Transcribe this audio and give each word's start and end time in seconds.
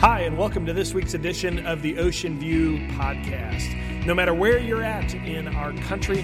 Hi, 0.00 0.20
and 0.20 0.38
welcome 0.38 0.64
to 0.66 0.72
this 0.72 0.94
week's 0.94 1.14
edition 1.14 1.66
of 1.66 1.82
the 1.82 1.98
Ocean 1.98 2.38
View 2.38 2.78
Podcast. 2.90 4.06
No 4.06 4.14
matter 4.14 4.32
where 4.32 4.56
you're 4.60 4.84
at 4.84 5.12
in 5.12 5.48
our 5.48 5.72
country 5.88 6.20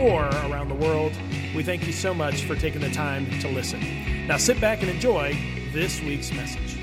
or 0.00 0.22
around 0.22 0.70
the 0.70 0.74
world, 0.74 1.12
we 1.54 1.62
thank 1.62 1.86
you 1.86 1.92
so 1.92 2.14
much 2.14 2.44
for 2.44 2.56
taking 2.56 2.80
the 2.80 2.88
time 2.88 3.26
to 3.40 3.48
listen. 3.48 4.26
Now 4.26 4.38
sit 4.38 4.58
back 4.62 4.80
and 4.80 4.88
enjoy 4.88 5.36
this 5.74 6.00
week's 6.00 6.32
message. 6.32 6.78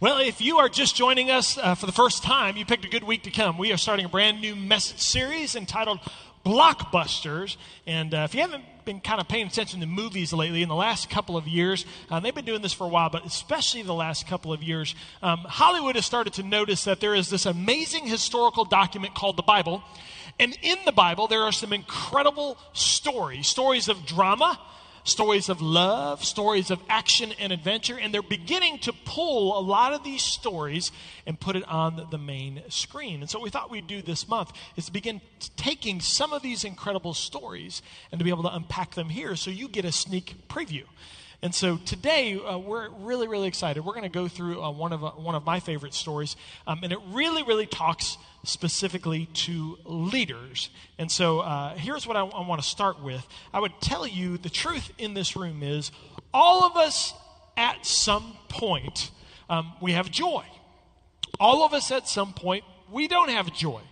Well, 0.00 0.20
if 0.20 0.40
you 0.40 0.56
are 0.56 0.70
just 0.70 0.96
joining 0.96 1.30
us 1.30 1.58
uh, 1.58 1.74
for 1.74 1.84
the 1.84 1.92
first 1.92 2.22
time, 2.22 2.56
you 2.56 2.64
picked 2.64 2.86
a 2.86 2.88
good 2.88 3.04
week 3.04 3.24
to 3.24 3.30
come. 3.30 3.58
We 3.58 3.74
are 3.74 3.76
starting 3.76 4.06
a 4.06 4.08
brand 4.08 4.40
new 4.40 4.56
message 4.56 5.00
series 5.00 5.54
entitled 5.54 6.00
Blockbusters. 6.44 7.56
And 7.86 8.14
uh, 8.14 8.26
if 8.28 8.34
you 8.34 8.40
haven't 8.40 8.64
been 8.84 9.00
kind 9.00 9.20
of 9.20 9.28
paying 9.28 9.46
attention 9.46 9.80
to 9.80 9.86
movies 9.86 10.32
lately 10.32 10.62
in 10.62 10.68
the 10.68 10.74
last 10.74 11.08
couple 11.08 11.36
of 11.36 11.48
years, 11.48 11.86
uh, 12.10 12.20
they've 12.20 12.34
been 12.34 12.44
doing 12.44 12.62
this 12.62 12.72
for 12.72 12.84
a 12.84 12.88
while, 12.88 13.08
but 13.08 13.24
especially 13.24 13.82
the 13.82 13.94
last 13.94 14.26
couple 14.26 14.52
of 14.52 14.62
years, 14.62 14.94
um, 15.22 15.38
Hollywood 15.38 15.94
has 15.96 16.04
started 16.04 16.34
to 16.34 16.42
notice 16.42 16.84
that 16.84 17.00
there 17.00 17.14
is 17.14 17.30
this 17.30 17.46
amazing 17.46 18.06
historical 18.06 18.64
document 18.64 19.14
called 19.14 19.36
the 19.36 19.42
Bible. 19.42 19.82
And 20.38 20.56
in 20.62 20.78
the 20.84 20.92
Bible, 20.92 21.28
there 21.28 21.42
are 21.42 21.52
some 21.52 21.72
incredible 21.72 22.58
stories 22.72 23.46
stories 23.46 23.88
of 23.88 24.04
drama 24.04 24.58
stories 25.04 25.48
of 25.48 25.62
love, 25.62 26.24
stories 26.24 26.70
of 26.70 26.80
action 26.88 27.32
and 27.38 27.52
adventure, 27.52 27.98
and 27.98 28.12
they're 28.12 28.22
beginning 28.22 28.78
to 28.80 28.92
pull 29.04 29.58
a 29.58 29.60
lot 29.60 29.92
of 29.92 30.02
these 30.02 30.22
stories 30.22 30.90
and 31.26 31.38
put 31.38 31.54
it 31.56 31.66
on 31.68 32.08
the 32.10 32.18
main 32.18 32.62
screen. 32.68 33.20
And 33.20 33.30
so, 33.30 33.40
we 33.40 33.50
thought 33.50 33.70
we'd 33.70 33.86
do 33.86 34.02
this 34.02 34.26
month 34.28 34.52
is 34.76 34.86
to 34.86 34.92
begin 34.92 35.20
taking 35.56 36.00
some 36.00 36.32
of 36.32 36.42
these 36.42 36.64
incredible 36.64 37.14
stories 37.14 37.82
and 38.10 38.18
to 38.18 38.24
be 38.24 38.30
able 38.30 38.42
to 38.44 38.54
unpack 38.54 38.94
them 38.94 39.10
here 39.10 39.36
so 39.36 39.50
you 39.50 39.68
get 39.68 39.84
a 39.84 39.92
sneak 39.92 40.34
preview. 40.48 40.84
And 41.44 41.54
so 41.54 41.76
today 41.76 42.38
uh, 42.38 42.56
we're 42.56 42.88
really, 42.88 43.28
really 43.28 43.48
excited. 43.48 43.84
We're 43.84 43.92
going 43.92 44.04
to 44.04 44.08
go 44.08 44.28
through 44.28 44.62
uh, 44.62 44.70
one 44.70 44.94
of 44.94 45.04
uh, 45.04 45.10
one 45.10 45.34
of 45.34 45.44
my 45.44 45.60
favorite 45.60 45.92
stories, 45.92 46.36
um, 46.66 46.80
and 46.82 46.90
it 46.90 46.98
really, 47.10 47.42
really 47.42 47.66
talks 47.66 48.16
specifically 48.44 49.26
to 49.34 49.76
leaders. 49.84 50.70
And 50.98 51.12
so 51.12 51.40
uh, 51.40 51.74
here's 51.74 52.06
what 52.06 52.16
I, 52.16 52.20
I 52.20 52.48
want 52.48 52.62
to 52.62 52.66
start 52.66 53.02
with. 53.02 53.22
I 53.52 53.60
would 53.60 53.78
tell 53.82 54.06
you 54.06 54.38
the 54.38 54.48
truth 54.48 54.90
in 54.96 55.12
this 55.12 55.36
room 55.36 55.62
is 55.62 55.92
all 56.32 56.64
of 56.64 56.78
us 56.78 57.12
at 57.58 57.84
some 57.84 58.38
point 58.48 59.10
um, 59.50 59.70
we 59.82 59.92
have 59.92 60.10
joy. 60.10 60.46
All 61.38 61.62
of 61.62 61.74
us 61.74 61.90
at 61.90 62.08
some 62.08 62.32
point 62.32 62.64
we 62.90 63.06
don't 63.06 63.28
have 63.28 63.52
joy. 63.52 63.82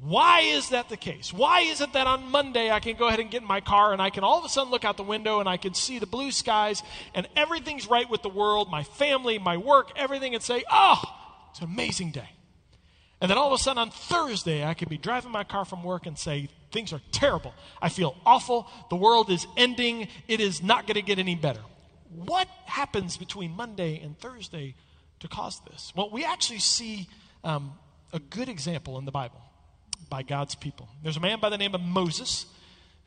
Why 0.00 0.40
is 0.40 0.68
that 0.70 0.88
the 0.88 0.96
case? 0.96 1.32
Why 1.32 1.60
is 1.60 1.80
it 1.80 1.94
that 1.94 2.06
on 2.06 2.30
Monday 2.30 2.70
I 2.70 2.80
can 2.80 2.96
go 2.96 3.08
ahead 3.08 3.18
and 3.18 3.30
get 3.30 3.42
in 3.42 3.48
my 3.48 3.60
car 3.60 3.92
and 3.92 4.02
I 4.02 4.10
can 4.10 4.24
all 4.24 4.38
of 4.38 4.44
a 4.44 4.48
sudden 4.48 4.70
look 4.70 4.84
out 4.84 4.96
the 4.96 5.02
window 5.02 5.40
and 5.40 5.48
I 5.48 5.56
can 5.56 5.72
see 5.74 5.98
the 5.98 6.06
blue 6.06 6.30
skies 6.30 6.82
and 7.14 7.26
everything's 7.34 7.88
right 7.88 8.08
with 8.08 8.22
the 8.22 8.28
world, 8.28 8.70
my 8.70 8.82
family, 8.82 9.38
my 9.38 9.56
work, 9.56 9.90
everything, 9.96 10.34
and 10.34 10.42
say, 10.42 10.64
oh, 10.70 11.02
it's 11.50 11.60
an 11.60 11.64
amazing 11.64 12.10
day. 12.10 12.28
And 13.22 13.30
then 13.30 13.38
all 13.38 13.46
of 13.46 13.58
a 13.58 13.62
sudden 13.62 13.78
on 13.78 13.90
Thursday 13.90 14.64
I 14.64 14.74
could 14.74 14.90
be 14.90 14.98
driving 14.98 15.32
my 15.32 15.44
car 15.44 15.64
from 15.64 15.82
work 15.82 16.04
and 16.04 16.18
say, 16.18 16.50
things 16.72 16.92
are 16.92 17.00
terrible. 17.10 17.54
I 17.80 17.88
feel 17.88 18.16
awful. 18.26 18.68
The 18.90 18.96
world 18.96 19.30
is 19.30 19.46
ending. 19.56 20.08
It 20.28 20.40
is 20.40 20.62
not 20.62 20.86
going 20.86 20.96
to 20.96 21.02
get 21.02 21.18
any 21.18 21.36
better. 21.36 21.62
What 22.14 22.48
happens 22.66 23.16
between 23.16 23.52
Monday 23.52 23.98
and 23.98 24.18
Thursday 24.18 24.74
to 25.20 25.28
cause 25.28 25.60
this? 25.70 25.92
Well, 25.96 26.10
we 26.10 26.22
actually 26.22 26.58
see 26.58 27.08
um, 27.42 27.72
a 28.12 28.18
good 28.18 28.50
example 28.50 28.98
in 28.98 29.06
the 29.06 29.10
Bible 29.10 29.40
by 30.08 30.22
God's 30.22 30.54
people. 30.54 30.88
There's 31.02 31.16
a 31.16 31.20
man 31.20 31.40
by 31.40 31.50
the 31.50 31.58
name 31.58 31.74
of 31.74 31.80
Moses 31.80 32.46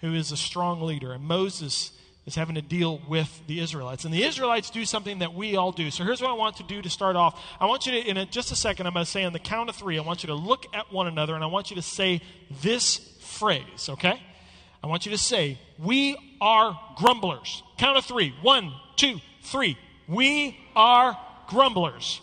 who 0.02 0.14
is 0.14 0.32
a 0.32 0.38
strong 0.38 0.82
leader, 0.82 1.12
and 1.14 1.24
Moses 1.24 1.92
is 2.26 2.36
having 2.36 2.56
to 2.56 2.62
deal 2.62 3.02
with 3.08 3.42
the 3.48 3.60
Israelites. 3.60 4.06
And 4.06 4.14
the 4.14 4.24
Israelites 4.24 4.70
do 4.70 4.86
something 4.86 5.20
that 5.20 5.34
we 5.34 5.56
all 5.56 5.72
do. 5.72 5.90
So 5.90 6.04
here's 6.04 6.22
what 6.22 6.30
I 6.30 6.34
want 6.34 6.58
to 6.58 6.64
do 6.64 6.82
to 6.82 6.90
start 6.90 7.16
off. 7.16 7.44
I 7.60 7.66
want 7.66 7.86
you 7.86 7.94
to, 7.94 8.08
in 8.08 8.18
a, 8.18 8.26
just 8.26 8.52
a 8.52 8.56
second, 8.56 8.86
I'm 8.86 8.94
going 8.94 9.06
to 9.06 9.10
say 9.10 9.24
on 9.24 9.34
the 9.34 9.40
count 9.40 9.70
of 9.70 9.76
three, 9.76 9.98
I 9.98 10.02
want 10.02 10.24
you 10.24 10.28
to 10.28 10.36
look 10.36 10.66
at 10.74 10.92
one 10.94 11.08
another 11.08 11.34
and 11.34 11.44
I 11.44 11.48
want 11.48 11.70
you 11.72 11.76
to 11.78 11.82
say 11.82 12.22
this 12.62 12.98
phrase, 13.20 13.90
okay? 13.90 14.22
I 14.84 14.88
want 14.88 15.06
you 15.06 15.12
to 15.12 15.18
say, 15.18 15.58
We 15.78 16.18
are 16.40 16.80
grumblers. 16.98 17.64
Count 17.78 17.98
of 17.98 18.06
three. 18.06 18.34
One, 18.42 18.74
two, 18.96 19.20
three. 19.42 19.78
We 20.08 20.58
are 20.76 21.18
grumblers. 21.48 22.22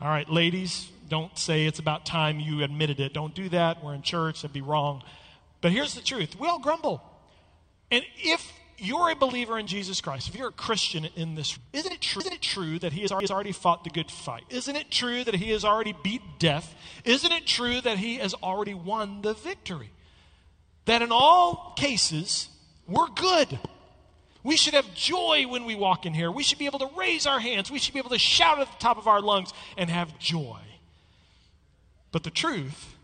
All 0.00 0.08
right, 0.08 0.28
ladies, 0.28 0.90
don't 1.08 1.36
say 1.38 1.66
it's 1.66 1.78
about 1.78 2.06
time 2.06 2.40
you 2.40 2.62
admitted 2.62 3.00
it. 3.00 3.12
Don't 3.12 3.34
do 3.34 3.48
that. 3.50 3.82
We're 3.82 3.94
in 3.94 4.02
church. 4.02 4.42
That'd 4.42 4.52
be 4.52 4.60
wrong. 4.60 5.02
But 5.60 5.72
here's 5.72 5.94
the 5.94 6.02
truth 6.02 6.38
we 6.38 6.48
all 6.48 6.58
grumble. 6.58 7.02
And 7.90 8.04
if 8.16 8.52
you're 8.78 9.10
a 9.10 9.14
believer 9.14 9.58
in 9.58 9.66
Jesus 9.66 10.00
Christ, 10.00 10.28
if 10.28 10.36
you're 10.36 10.48
a 10.48 10.52
Christian 10.52 11.06
in 11.16 11.34
this, 11.34 11.58
isn't 11.72 11.92
it 11.92 12.00
true, 12.00 12.20
isn't 12.20 12.32
it 12.32 12.42
true 12.42 12.78
that 12.80 12.92
he 12.92 13.02
has 13.02 13.30
already 13.30 13.52
fought 13.52 13.84
the 13.84 13.90
good 13.90 14.10
fight? 14.10 14.44
Isn't 14.50 14.76
it 14.76 14.90
true 14.90 15.24
that 15.24 15.34
he 15.36 15.50
has 15.50 15.64
already 15.64 15.94
beat 16.02 16.22
death? 16.38 16.74
Isn't 17.04 17.32
it 17.32 17.46
true 17.46 17.80
that 17.80 17.98
he 17.98 18.16
has 18.16 18.34
already 18.42 18.74
won 18.74 19.22
the 19.22 19.34
victory? 19.34 19.90
That 20.86 21.02
in 21.02 21.12
all 21.12 21.74
cases, 21.76 22.48
we're 22.86 23.08
good. 23.08 23.58
We 24.42 24.56
should 24.56 24.74
have 24.74 24.92
joy 24.94 25.46
when 25.48 25.64
we 25.64 25.74
walk 25.74 26.04
in 26.04 26.12
here. 26.12 26.30
We 26.30 26.42
should 26.42 26.58
be 26.58 26.66
able 26.66 26.80
to 26.80 26.90
raise 26.96 27.26
our 27.26 27.40
hands. 27.40 27.70
We 27.70 27.78
should 27.78 27.94
be 27.94 28.00
able 28.00 28.10
to 28.10 28.18
shout 28.18 28.60
at 28.60 28.70
the 28.70 28.78
top 28.78 28.98
of 28.98 29.08
our 29.08 29.22
lungs 29.22 29.52
and 29.78 29.88
have 29.88 30.18
joy. 30.18 30.58
But 32.14 32.22
the 32.22 32.30
truth 32.30 32.94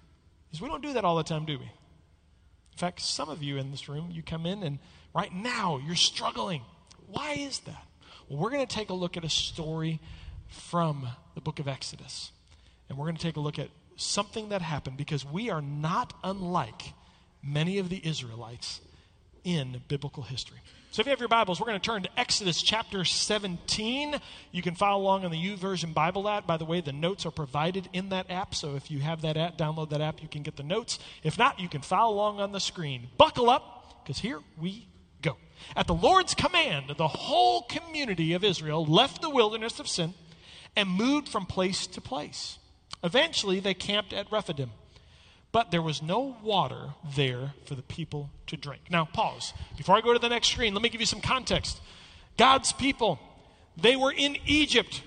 is, 0.52 0.60
we 0.60 0.68
don't 0.68 0.84
do 0.84 0.92
that 0.92 1.04
all 1.04 1.16
the 1.16 1.24
time, 1.24 1.44
do 1.44 1.58
we? 1.58 1.64
In 1.64 2.78
fact, 2.78 3.00
some 3.00 3.28
of 3.28 3.42
you 3.42 3.56
in 3.56 3.72
this 3.72 3.88
room, 3.88 4.08
you 4.12 4.22
come 4.22 4.46
in 4.46 4.62
and 4.62 4.78
right 5.12 5.34
now 5.34 5.80
you're 5.84 5.96
struggling. 5.96 6.62
Why 7.08 7.32
is 7.32 7.58
that? 7.66 7.88
Well, 8.28 8.38
we're 8.38 8.50
going 8.50 8.64
to 8.64 8.72
take 8.72 8.88
a 8.88 8.94
look 8.94 9.16
at 9.16 9.24
a 9.24 9.28
story 9.28 9.98
from 10.46 11.08
the 11.34 11.40
book 11.40 11.58
of 11.58 11.66
Exodus. 11.66 12.30
And 12.88 12.96
we're 12.96 13.06
going 13.06 13.16
to 13.16 13.22
take 13.22 13.34
a 13.34 13.40
look 13.40 13.58
at 13.58 13.70
something 13.96 14.50
that 14.50 14.62
happened 14.62 14.96
because 14.96 15.24
we 15.24 15.50
are 15.50 15.60
not 15.60 16.12
unlike 16.22 16.92
many 17.42 17.78
of 17.78 17.88
the 17.88 18.00
Israelites 18.06 18.80
in 19.42 19.82
biblical 19.88 20.22
history. 20.22 20.60
So 20.92 20.98
if 20.98 21.06
you 21.06 21.10
have 21.10 21.20
your 21.20 21.28
Bibles, 21.28 21.60
we're 21.60 21.68
going 21.68 21.78
to 21.78 21.86
turn 21.86 22.02
to 22.02 22.08
Exodus 22.18 22.60
chapter 22.60 23.04
17. 23.04 24.16
You 24.50 24.60
can 24.60 24.74
follow 24.74 25.00
along 25.00 25.24
on 25.24 25.30
the 25.30 25.38
YouVersion 25.38 25.94
Bible 25.94 26.28
app. 26.28 26.48
By 26.48 26.56
the 26.56 26.64
way, 26.64 26.80
the 26.80 26.92
notes 26.92 27.24
are 27.24 27.30
provided 27.30 27.88
in 27.92 28.08
that 28.08 28.28
app. 28.28 28.56
So 28.56 28.74
if 28.74 28.90
you 28.90 28.98
have 28.98 29.22
that 29.22 29.36
app, 29.36 29.56
download 29.56 29.90
that 29.90 30.00
app, 30.00 30.20
you 30.20 30.26
can 30.26 30.42
get 30.42 30.56
the 30.56 30.64
notes. 30.64 30.98
If 31.22 31.38
not, 31.38 31.60
you 31.60 31.68
can 31.68 31.80
follow 31.80 32.16
along 32.16 32.40
on 32.40 32.50
the 32.50 32.58
screen. 32.58 33.06
Buckle 33.16 33.48
up, 33.48 34.02
because 34.02 34.18
here 34.18 34.40
we 34.60 34.88
go. 35.22 35.36
At 35.76 35.86
the 35.86 35.94
Lord's 35.94 36.34
command, 36.34 36.86
the 36.98 37.06
whole 37.06 37.62
community 37.62 38.32
of 38.32 38.42
Israel 38.42 38.84
left 38.84 39.22
the 39.22 39.30
wilderness 39.30 39.78
of 39.78 39.86
sin 39.86 40.14
and 40.74 40.88
moved 40.88 41.28
from 41.28 41.46
place 41.46 41.86
to 41.86 42.00
place. 42.00 42.58
Eventually, 43.04 43.60
they 43.60 43.74
camped 43.74 44.12
at 44.12 44.32
Rephidim 44.32 44.72
but 45.52 45.70
there 45.70 45.82
was 45.82 46.02
no 46.02 46.36
water 46.42 46.94
there 47.16 47.54
for 47.64 47.74
the 47.74 47.82
people 47.82 48.30
to 48.46 48.56
drink. 48.56 48.82
Now, 48.90 49.04
pause. 49.04 49.52
Before 49.76 49.96
I 49.96 50.00
go 50.00 50.12
to 50.12 50.18
the 50.18 50.28
next 50.28 50.48
screen, 50.48 50.74
let 50.74 50.82
me 50.82 50.88
give 50.88 51.00
you 51.00 51.06
some 51.06 51.20
context. 51.20 51.80
God's 52.36 52.72
people, 52.72 53.18
they 53.76 53.96
were 53.96 54.12
in 54.12 54.36
Egypt. 54.46 55.02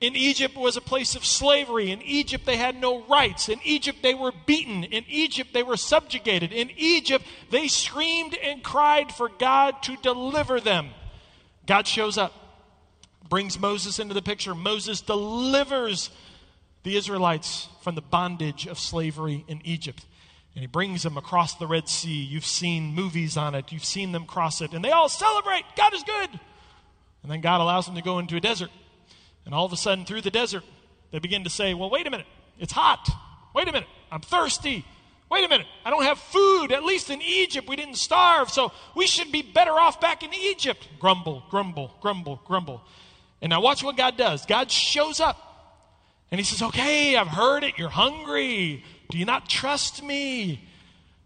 In 0.00 0.14
Egypt 0.14 0.56
was 0.56 0.76
a 0.76 0.80
place 0.80 1.16
of 1.16 1.24
slavery. 1.24 1.90
In 1.90 2.00
Egypt, 2.02 2.46
they 2.46 2.56
had 2.56 2.80
no 2.80 3.02
rights. 3.06 3.48
In 3.48 3.58
Egypt, 3.64 3.98
they 4.02 4.14
were 4.14 4.32
beaten. 4.46 4.84
In 4.84 5.04
Egypt, 5.08 5.52
they 5.52 5.64
were 5.64 5.76
subjugated. 5.76 6.52
In 6.52 6.70
Egypt, 6.76 7.24
they 7.50 7.66
screamed 7.66 8.36
and 8.36 8.62
cried 8.62 9.10
for 9.10 9.28
God 9.28 9.82
to 9.82 9.96
deliver 9.96 10.60
them. 10.60 10.90
God 11.66 11.88
shows 11.88 12.16
up, 12.16 12.32
brings 13.28 13.58
Moses 13.58 13.98
into 13.98 14.14
the 14.14 14.22
picture. 14.22 14.54
Moses 14.54 15.00
delivers 15.00 16.10
the 16.88 16.96
Israelites 16.96 17.68
from 17.82 17.94
the 17.96 18.00
bondage 18.00 18.66
of 18.66 18.78
slavery 18.78 19.44
in 19.46 19.60
Egypt. 19.62 20.06
And 20.54 20.62
he 20.62 20.66
brings 20.66 21.02
them 21.02 21.18
across 21.18 21.54
the 21.54 21.66
Red 21.66 21.86
Sea. 21.86 22.22
You've 22.22 22.46
seen 22.46 22.94
movies 22.94 23.36
on 23.36 23.54
it, 23.54 23.70
you've 23.70 23.84
seen 23.84 24.12
them 24.12 24.24
cross 24.24 24.62
it, 24.62 24.72
and 24.72 24.82
they 24.82 24.90
all 24.90 25.10
celebrate. 25.10 25.64
God 25.76 25.92
is 25.92 26.02
good. 26.02 26.30
And 27.22 27.30
then 27.30 27.42
God 27.42 27.60
allows 27.60 27.84
them 27.84 27.94
to 27.96 28.02
go 28.02 28.18
into 28.18 28.36
a 28.36 28.40
desert. 28.40 28.70
And 29.44 29.54
all 29.54 29.66
of 29.66 29.72
a 29.72 29.76
sudden, 29.76 30.06
through 30.06 30.22
the 30.22 30.30
desert, 30.30 30.64
they 31.10 31.18
begin 31.18 31.44
to 31.44 31.50
say, 31.50 31.74
Well, 31.74 31.90
wait 31.90 32.06
a 32.06 32.10
minute, 32.10 32.26
it's 32.58 32.72
hot. 32.72 33.06
Wait 33.54 33.68
a 33.68 33.72
minute, 33.72 33.88
I'm 34.10 34.22
thirsty. 34.22 34.84
Wait 35.30 35.44
a 35.44 35.48
minute, 35.48 35.66
I 35.84 35.90
don't 35.90 36.04
have 36.04 36.18
food. 36.18 36.72
At 36.72 36.84
least 36.84 37.10
in 37.10 37.20
Egypt, 37.20 37.68
we 37.68 37.76
didn't 37.76 37.96
starve, 37.96 38.48
so 38.48 38.72
we 38.96 39.06
should 39.06 39.30
be 39.30 39.42
better 39.42 39.72
off 39.72 40.00
back 40.00 40.22
in 40.22 40.32
Egypt. 40.32 40.88
Grumble, 40.98 41.44
grumble, 41.50 41.94
grumble, 42.00 42.40
grumble. 42.46 42.80
And 43.42 43.50
now 43.50 43.60
watch 43.60 43.84
what 43.84 43.98
God 43.98 44.16
does. 44.16 44.46
God 44.46 44.70
shows 44.70 45.20
up 45.20 45.47
and 46.30 46.38
he 46.38 46.44
says, 46.44 46.62
Okay, 46.62 47.16
I've 47.16 47.28
heard 47.28 47.64
it. 47.64 47.78
You're 47.78 47.88
hungry. 47.88 48.84
Do 49.10 49.18
you 49.18 49.24
not 49.24 49.48
trust 49.48 50.02
me? 50.02 50.68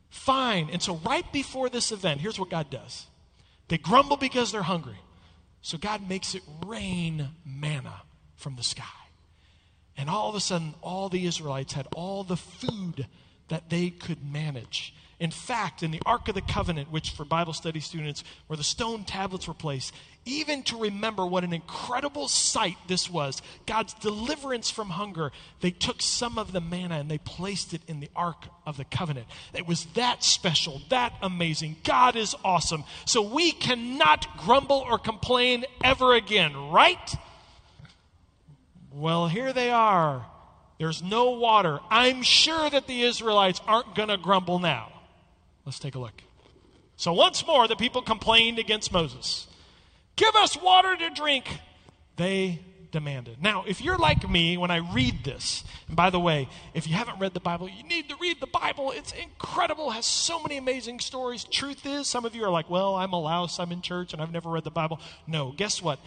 Fine. 0.08 0.69
And 0.70 0.82
so, 0.82 0.96
right 1.04 1.31
before 1.32 1.69
this 1.69 1.90
event, 1.90 2.20
here's 2.20 2.38
what 2.38 2.50
God 2.50 2.70
does 2.70 3.06
they 3.69 3.78
grumble 3.78 4.16
because 4.16 4.52
they're 4.52 4.62
hungry. 4.62 4.99
So, 5.62 5.78
God 5.78 6.08
makes 6.08 6.34
it 6.34 6.43
rain 6.66 7.31
manna 7.44 8.02
from 8.37 8.56
the 8.56 8.62
sky. 8.62 8.84
And 9.96 10.08
all 10.08 10.28
of 10.28 10.34
a 10.34 10.40
sudden, 10.40 10.75
all 10.81 11.08
the 11.08 11.26
Israelites 11.26 11.72
had 11.72 11.87
all 11.94 12.25
the 12.25 12.37
food 12.37 13.06
that 13.48 13.69
they 13.70 13.90
could 13.90 14.25
manage. 14.25 14.94
In 15.22 15.30
fact, 15.30 15.84
in 15.84 15.92
the 15.92 16.02
Ark 16.04 16.26
of 16.26 16.34
the 16.34 16.40
Covenant, 16.40 16.90
which 16.90 17.10
for 17.10 17.24
Bible 17.24 17.52
study 17.52 17.78
students, 17.78 18.24
where 18.48 18.56
the 18.56 18.64
stone 18.64 19.04
tablets 19.04 19.46
were 19.46 19.54
placed, 19.54 19.94
even 20.24 20.64
to 20.64 20.76
remember 20.76 21.24
what 21.24 21.44
an 21.44 21.52
incredible 21.52 22.26
sight 22.26 22.76
this 22.88 23.08
was 23.08 23.40
God's 23.64 23.94
deliverance 23.94 24.69
from 24.69 24.90
hunger, 24.90 25.30
they 25.60 25.70
took 25.70 26.02
some 26.02 26.38
of 26.38 26.50
the 26.50 26.60
manna 26.60 26.96
and 26.96 27.08
they 27.08 27.19
placed 27.19 27.72
it 27.72 27.82
in 27.86 28.00
the 28.00 28.10
Ark 28.16 28.46
of 28.66 28.76
the 28.76 28.84
Covenant. 28.84 29.28
It 29.54 29.64
was 29.64 29.84
that 29.94 30.24
special, 30.24 30.82
that 30.88 31.12
amazing. 31.22 31.76
God 31.84 32.16
is 32.16 32.34
awesome. 32.44 32.82
So 33.04 33.22
we 33.22 33.52
cannot 33.52 34.26
grumble 34.38 34.84
or 34.90 34.98
complain 34.98 35.66
ever 35.84 36.14
again, 36.14 36.56
right? 36.72 37.14
Well, 38.90 39.28
here 39.28 39.52
they 39.52 39.70
are. 39.70 40.26
There's 40.80 41.00
no 41.00 41.30
water. 41.30 41.78
I'm 41.92 42.24
sure 42.24 42.69
that 42.69 42.88
the 42.88 43.02
Israelites 43.02 43.60
aren't 43.69 43.94
going 43.94 44.08
to 44.08 44.16
grumble 44.16 44.58
now. 44.58 44.92
Let's 45.64 45.79
take 45.79 45.94
a 45.94 45.99
look. 45.99 46.23
So, 46.97 47.12
once 47.12 47.47
more, 47.47 47.67
the 47.69 47.76
people 47.76 48.03
complained 48.03 48.59
against 48.59 48.93
Moses. 48.93 49.47
Give 50.17 50.35
us 50.37 50.61
water 50.61 50.97
to 50.97 51.11
drink, 51.11 51.61
they 52.17 52.61
demanded. 52.93 53.43
Now, 53.43 53.64
if 53.67 53.81
you're 53.81 53.99
like 53.99 54.29
me 54.29 54.56
when 54.56 54.70
I 54.70 54.76
read 54.76 55.25
this, 55.25 55.64
and 55.88 55.97
by 55.97 56.11
the 56.11 56.20
way, 56.20 56.49
if 56.75 56.87
you 56.87 56.94
haven't 56.94 57.19
read 57.19 57.35
the 57.35 57.41
Bible, 57.41 57.69
you 57.69 57.82
need 57.82 58.09
to 58.11 58.17
read 58.20 58.38
the 58.38 58.47
Bible. 58.47 58.93
It's 58.93 59.12
incredible, 59.12 59.91
has 59.91 60.06
so 60.06 60.41
many 60.41 60.59
amazing 60.59 61.00
stories. 61.00 61.44
Truth 61.44 61.87
is, 61.87 62.06
some 62.06 62.25
of 62.25 62.37
you 62.37 62.44
are 62.44 62.50
like, 62.50 62.69
well, 62.69 62.94
I'm 62.94 63.12
a 63.15 63.20
louse, 63.20 63.58
I'm 63.58 63.73
in 63.73 63.81
church, 63.81 64.12
and 64.12 64.20
I've 64.20 64.31
never 64.31 64.50
read 64.50 64.65
the 64.65 64.70
Bible. 64.70 65.00
No, 65.26 65.53
guess 65.56 65.82
what? 65.82 65.99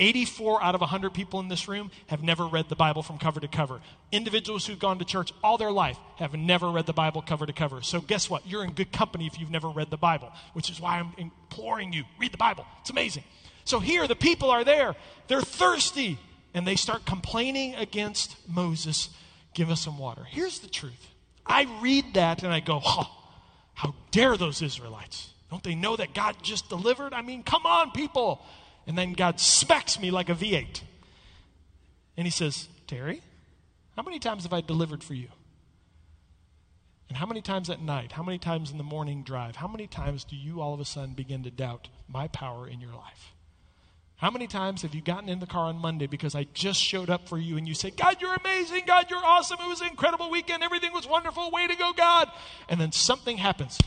84 0.00 0.62
out 0.62 0.74
of 0.74 0.80
100 0.80 1.12
people 1.12 1.40
in 1.40 1.48
this 1.48 1.68
room 1.68 1.90
have 2.06 2.22
never 2.22 2.46
read 2.46 2.68
the 2.68 2.76
Bible 2.76 3.02
from 3.02 3.18
cover 3.18 3.40
to 3.40 3.48
cover. 3.48 3.80
Individuals 4.12 4.66
who've 4.66 4.78
gone 4.78 4.98
to 4.98 5.04
church 5.04 5.32
all 5.42 5.58
their 5.58 5.72
life 5.72 5.98
have 6.16 6.34
never 6.34 6.70
read 6.70 6.86
the 6.86 6.92
Bible 6.92 7.22
cover 7.22 7.46
to 7.46 7.52
cover. 7.52 7.82
So, 7.82 8.00
guess 8.00 8.30
what? 8.30 8.46
You're 8.46 8.64
in 8.64 8.72
good 8.72 8.92
company 8.92 9.26
if 9.26 9.38
you've 9.38 9.50
never 9.50 9.68
read 9.68 9.90
the 9.90 9.96
Bible, 9.96 10.32
which 10.52 10.70
is 10.70 10.80
why 10.80 10.98
I'm 10.98 11.12
imploring 11.18 11.92
you 11.92 12.04
read 12.18 12.32
the 12.32 12.38
Bible. 12.38 12.64
It's 12.80 12.90
amazing. 12.90 13.24
So, 13.64 13.80
here 13.80 14.06
the 14.06 14.16
people 14.16 14.50
are 14.50 14.64
there, 14.64 14.94
they're 15.26 15.42
thirsty, 15.42 16.18
and 16.54 16.66
they 16.66 16.76
start 16.76 17.04
complaining 17.04 17.74
against 17.74 18.36
Moses 18.48 19.10
give 19.58 19.70
us 19.70 19.80
some 19.80 19.98
water. 19.98 20.24
Here's 20.24 20.60
the 20.60 20.68
truth 20.68 21.08
I 21.44 21.66
read 21.82 22.14
that 22.14 22.42
and 22.42 22.52
I 22.52 22.60
go, 22.60 22.80
oh, 22.84 23.10
how 23.74 23.94
dare 24.10 24.36
those 24.36 24.62
Israelites? 24.62 25.30
Don't 25.50 25.62
they 25.62 25.74
know 25.74 25.96
that 25.96 26.14
God 26.14 26.36
just 26.42 26.68
delivered? 26.68 27.12
I 27.12 27.22
mean, 27.22 27.42
come 27.42 27.66
on, 27.66 27.90
people. 27.90 28.44
And 28.88 28.96
then 28.96 29.12
God 29.12 29.38
smacks 29.38 30.00
me 30.00 30.10
like 30.10 30.30
a 30.30 30.34
V8. 30.34 30.80
And 32.16 32.26
he 32.26 32.30
says, 32.30 32.68
Terry, 32.86 33.20
how 33.94 34.02
many 34.02 34.18
times 34.18 34.44
have 34.44 34.52
I 34.54 34.62
delivered 34.62 35.04
for 35.04 35.12
you? 35.12 35.28
And 37.08 37.16
how 37.16 37.26
many 37.26 37.42
times 37.42 37.68
at 37.68 37.82
night? 37.82 38.12
How 38.12 38.22
many 38.22 38.38
times 38.38 38.70
in 38.70 38.78
the 38.78 38.84
morning 38.84 39.22
drive? 39.22 39.56
How 39.56 39.68
many 39.68 39.86
times 39.86 40.24
do 40.24 40.36
you 40.36 40.62
all 40.62 40.72
of 40.72 40.80
a 40.80 40.86
sudden 40.86 41.12
begin 41.14 41.42
to 41.42 41.50
doubt 41.50 41.88
my 42.08 42.28
power 42.28 42.66
in 42.66 42.80
your 42.80 42.92
life? 42.92 43.34
How 44.16 44.30
many 44.30 44.46
times 44.46 44.82
have 44.82 44.94
you 44.94 45.02
gotten 45.02 45.28
in 45.28 45.38
the 45.38 45.46
car 45.46 45.66
on 45.66 45.76
Monday 45.76 46.06
because 46.06 46.34
I 46.34 46.44
just 46.54 46.82
showed 46.82 47.10
up 47.10 47.28
for 47.28 47.38
you 47.38 47.56
and 47.58 47.68
you 47.68 47.74
say, 47.74 47.90
God, 47.90 48.16
you're 48.20 48.34
amazing. 48.34 48.82
God, 48.86 49.10
you're 49.10 49.24
awesome. 49.24 49.58
It 49.62 49.68
was 49.68 49.80
an 49.82 49.88
incredible 49.88 50.30
weekend. 50.30 50.62
Everything 50.62 50.92
was 50.92 51.06
wonderful. 51.06 51.50
Way 51.50 51.66
to 51.66 51.76
go, 51.76 51.92
God. 51.92 52.30
And 52.68 52.80
then 52.80 52.92
something 52.92 53.36
happens. 53.36 53.78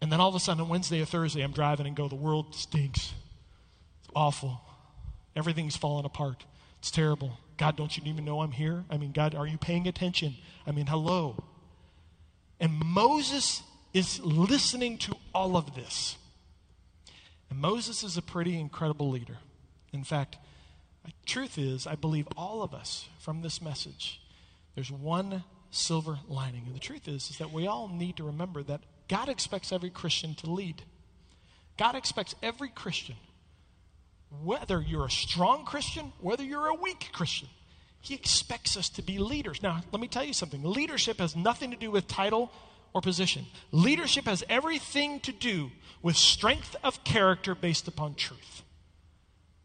And 0.00 0.10
then 0.12 0.20
all 0.20 0.28
of 0.28 0.34
a 0.36 0.40
sudden 0.40 0.62
on 0.62 0.68
Wednesday 0.68 1.02
or 1.02 1.06
Thursday, 1.06 1.42
I'm 1.42 1.52
driving 1.52 1.86
and 1.86 1.96
go, 1.96 2.08
the 2.08 2.14
world 2.14 2.54
stinks 2.54 3.12
awful. 4.16 4.60
Everything's 5.36 5.76
falling 5.76 6.06
apart. 6.06 6.44
It's 6.80 6.90
terrible. 6.90 7.38
God, 7.58 7.76
don't 7.76 7.96
you 7.96 8.02
even 8.06 8.24
know 8.24 8.40
I'm 8.40 8.50
here? 8.50 8.84
I 8.90 8.96
mean, 8.96 9.12
God, 9.12 9.34
are 9.34 9.46
you 9.46 9.58
paying 9.58 9.86
attention? 9.86 10.34
I 10.66 10.72
mean, 10.72 10.86
hello. 10.86 11.44
And 12.58 12.72
Moses 12.84 13.62
is 13.92 14.18
listening 14.20 14.98
to 14.98 15.14
all 15.34 15.56
of 15.56 15.74
this. 15.74 16.16
And 17.50 17.60
Moses 17.60 18.02
is 18.02 18.16
a 18.16 18.22
pretty 18.22 18.58
incredible 18.58 19.10
leader. 19.10 19.38
In 19.92 20.04
fact, 20.04 20.38
the 21.04 21.12
truth 21.24 21.58
is, 21.58 21.86
I 21.86 21.94
believe 21.94 22.26
all 22.36 22.62
of 22.62 22.74
us 22.74 23.08
from 23.18 23.42
this 23.42 23.62
message, 23.62 24.20
there's 24.74 24.90
one 24.90 25.44
silver 25.70 26.18
lining. 26.28 26.64
And 26.66 26.74
the 26.74 26.80
truth 26.80 27.06
is, 27.06 27.30
is 27.30 27.38
that 27.38 27.52
we 27.52 27.66
all 27.66 27.88
need 27.88 28.16
to 28.16 28.24
remember 28.24 28.62
that 28.64 28.80
God 29.08 29.28
expects 29.28 29.72
every 29.72 29.90
Christian 29.90 30.34
to 30.36 30.50
lead. 30.50 30.82
God 31.78 31.94
expects 31.94 32.34
every 32.42 32.70
Christian 32.70 33.16
whether 34.42 34.80
you're 34.80 35.06
a 35.06 35.10
strong 35.10 35.64
Christian, 35.64 36.12
whether 36.20 36.42
you're 36.42 36.68
a 36.68 36.74
weak 36.74 37.10
Christian. 37.12 37.48
He 38.00 38.14
expects 38.14 38.76
us 38.76 38.88
to 38.90 39.02
be 39.02 39.18
leaders. 39.18 39.62
Now, 39.62 39.82
let 39.92 40.00
me 40.00 40.08
tell 40.08 40.24
you 40.24 40.32
something 40.32 40.62
leadership 40.62 41.18
has 41.18 41.34
nothing 41.34 41.70
to 41.70 41.76
do 41.76 41.90
with 41.90 42.06
title 42.06 42.52
or 42.94 43.00
position, 43.00 43.44
leadership 43.72 44.24
has 44.24 44.42
everything 44.48 45.20
to 45.20 45.32
do 45.32 45.70
with 46.02 46.16
strength 46.16 46.76
of 46.82 47.04
character 47.04 47.54
based 47.54 47.88
upon 47.88 48.14
truth. 48.14 48.62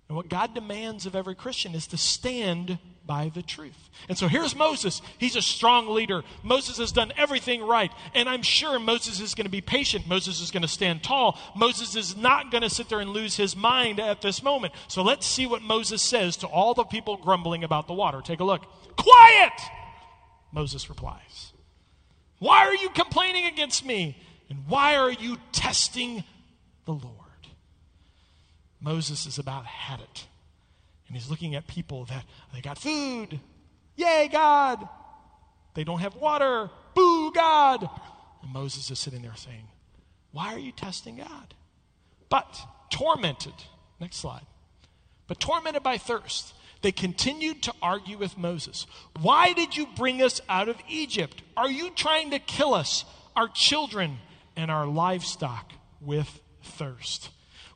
And 0.10 0.18
what 0.18 0.28
God 0.28 0.54
demands 0.54 1.06
of 1.06 1.16
every 1.16 1.36
Christian 1.36 1.74
is 1.74 1.88
to 1.88 1.98
stand 1.98 2.78
by 3.06 3.32
the 3.34 3.42
truth. 3.42 3.90
And 4.08 4.18
so 4.18 4.28
here's 4.28 4.56
Moses. 4.56 5.02
He's 5.18 5.36
a 5.36 5.42
strong 5.42 5.90
leader. 5.90 6.24
Moses 6.44 6.78
has 6.78 6.92
done 6.92 7.12
everything 7.18 7.62
right. 7.62 7.92
And 8.14 8.30
I'm 8.30 8.44
sure 8.44 8.80
Moses 8.80 9.20
is 9.20 9.36
going 9.36 9.46
to 9.46 9.52
be 9.52 9.62
patient. 9.62 10.08
Moses 10.08 10.40
is 10.40 10.52
going 10.52 10.62
to 10.62 10.68
stand 10.68 11.04
tall. 11.04 11.38
Moses 11.56 11.96
is 11.96 12.16
not 12.16 12.52
going 12.52 12.64
to 12.64 12.70
sit 12.70 12.90
there 12.90 13.00
and 13.00 13.12
lose 13.12 13.36
his 13.36 13.56
mind 13.56 14.00
at 14.00 14.22
this 14.22 14.44
moment. 14.44 14.74
So 14.88 15.02
let's 15.02 15.26
see 15.26 15.46
what 15.46 15.62
Moses 15.62 16.02
says 16.02 16.38
to 16.38 16.48
all 16.48 16.74
the 16.74 16.84
people 16.84 17.18
grumbling 17.18 17.64
about 17.64 17.88
the 17.88 17.94
water. 17.94 18.22
Take 18.22 18.40
a 18.40 18.46
look. 18.46 18.66
Quiet! 18.96 19.54
Moses 20.52 20.90
replies. 20.90 21.54
Why 22.40 22.66
are 22.66 22.76
you 22.76 22.90
complaining 22.90 23.46
against 23.46 23.86
me? 23.86 24.18
And 24.50 24.66
why 24.68 24.96
are 24.96 25.12
you 25.12 25.38
testing 25.52 26.24
the 26.86 26.94
Lord? 26.94 27.16
Moses 28.82 29.26
is 29.26 29.38
about 29.38 29.66
had 29.66 30.00
it. 30.00 30.28
And 31.12 31.20
he's 31.20 31.30
looking 31.30 31.56
at 31.56 31.68
people 31.68 32.06
that 32.06 32.24
they 32.54 32.62
got 32.62 32.78
food. 32.78 33.42
Yay, 33.98 34.30
God. 34.32 34.88
They 35.74 35.84
don't 35.84 36.00
have 36.00 36.16
water. 36.16 36.70
Boo, 36.96 37.34
God. 37.34 37.90
And 38.42 38.54
Moses 38.54 38.90
is 38.90 38.98
sitting 38.98 39.22
there 39.22 39.36
saying, 39.36 39.68
Why 40.32 40.54
are 40.54 40.58
you 40.58 40.72
testing 40.72 41.18
God? 41.18 41.54
But 42.30 42.58
tormented, 42.90 43.52
next 44.00 44.20
slide, 44.20 44.46
but 45.28 45.38
tormented 45.38 45.84
by 45.84 45.98
thirst, 45.98 46.54
they 46.82 46.94
continued 46.94 47.62
to 47.64 47.74
argue 47.82 48.18
with 48.18 48.38
Moses. 48.38 48.88
Why 49.20 49.52
did 49.52 49.76
you 49.76 49.88
bring 49.98 50.22
us 50.22 50.40
out 50.48 50.70
of 50.70 50.78
Egypt? 50.88 51.44
Are 51.58 51.70
you 51.70 51.90
trying 51.90 52.32
to 52.32 52.40
kill 52.40 52.74
us, 52.74 53.04
our 53.36 53.50
children, 53.50 54.20
and 54.56 54.72
our 54.72 54.88
livestock 54.88 55.74
with 56.00 56.40
thirst? 56.64 57.32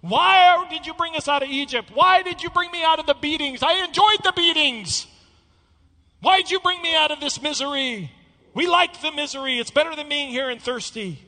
Why 0.07 0.67
did 0.69 0.85
you 0.85 0.93
bring 0.93 1.15
us 1.15 1.27
out 1.27 1.41
of 1.41 1.49
Egypt? 1.49 1.89
Why 1.91 2.21
did 2.21 2.43
you 2.43 2.51
bring 2.51 2.69
me 2.69 2.83
out 2.83 2.99
of 2.99 3.07
the 3.07 3.15
beatings? 3.15 3.63
I 3.63 3.83
enjoyed 3.83 4.23
the 4.23 4.33
beatings. 4.35 5.07
Why 6.21 6.37
did 6.37 6.51
you 6.51 6.59
bring 6.59 6.79
me 6.83 6.95
out 6.95 7.09
of 7.09 7.19
this 7.19 7.41
misery? 7.41 8.11
We 8.53 8.67
liked 8.67 9.01
the 9.01 9.11
misery. 9.11 9.57
It's 9.57 9.71
better 9.71 9.95
than 9.95 10.07
being 10.07 10.29
here 10.29 10.47
and 10.47 10.61
thirsty. 10.61 11.23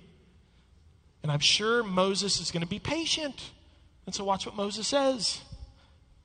And 1.23 1.31
I'm 1.31 1.39
sure 1.39 1.81
Moses 1.81 2.39
is 2.39 2.51
going 2.51 2.61
to 2.61 2.67
be 2.67 2.77
patient. 2.77 3.49
And 4.05 4.13
so, 4.13 4.23
watch 4.23 4.45
what 4.45 4.55
Moses 4.55 4.87
says. 4.87 5.41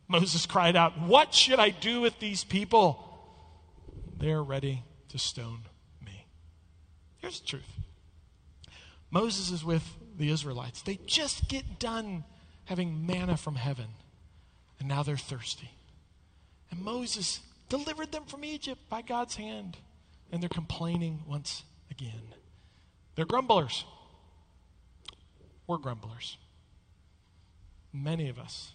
Moses 0.07 0.45
cried 0.45 0.77
out, 0.77 1.01
What 1.01 1.33
should 1.33 1.59
I 1.59 1.71
do 1.71 2.03
with 2.03 2.21
these 2.21 2.45
people? 2.45 3.03
They're 4.19 4.43
ready 4.43 4.83
to 5.09 5.19
stone 5.19 5.61
me. 6.05 6.27
Here's 7.17 7.41
the 7.41 7.47
truth 7.47 7.73
Moses 9.11 9.51
is 9.51 9.65
with 9.65 9.85
the 10.19 10.31
Israelites. 10.31 10.83
They 10.83 10.99
just 11.07 11.49
get 11.49 11.79
done 11.79 12.25
having 12.65 13.07
manna 13.07 13.37
from 13.37 13.57
heaven, 13.57 13.89
and 14.79 14.89
now 14.89 15.03
they're 15.03 15.17
thirsty. 15.17 15.71
And 16.71 16.81
Moses 16.81 17.41
delivered 17.69 18.13
them 18.13 18.25
from 18.25 18.45
Egypt 18.45 18.81
by 18.89 19.03
God's 19.03 19.37
hand, 19.37 19.77
and 20.31 20.43
they're 20.43 20.49
complaining 20.49 21.21
once 21.27 21.65
again. 21.91 22.35
They're 23.15 23.27
grumblers. 23.27 23.85
We're 25.67 25.79
grumblers. 25.79 26.39
Many 27.93 28.29
of 28.29 28.39
us 28.39 28.73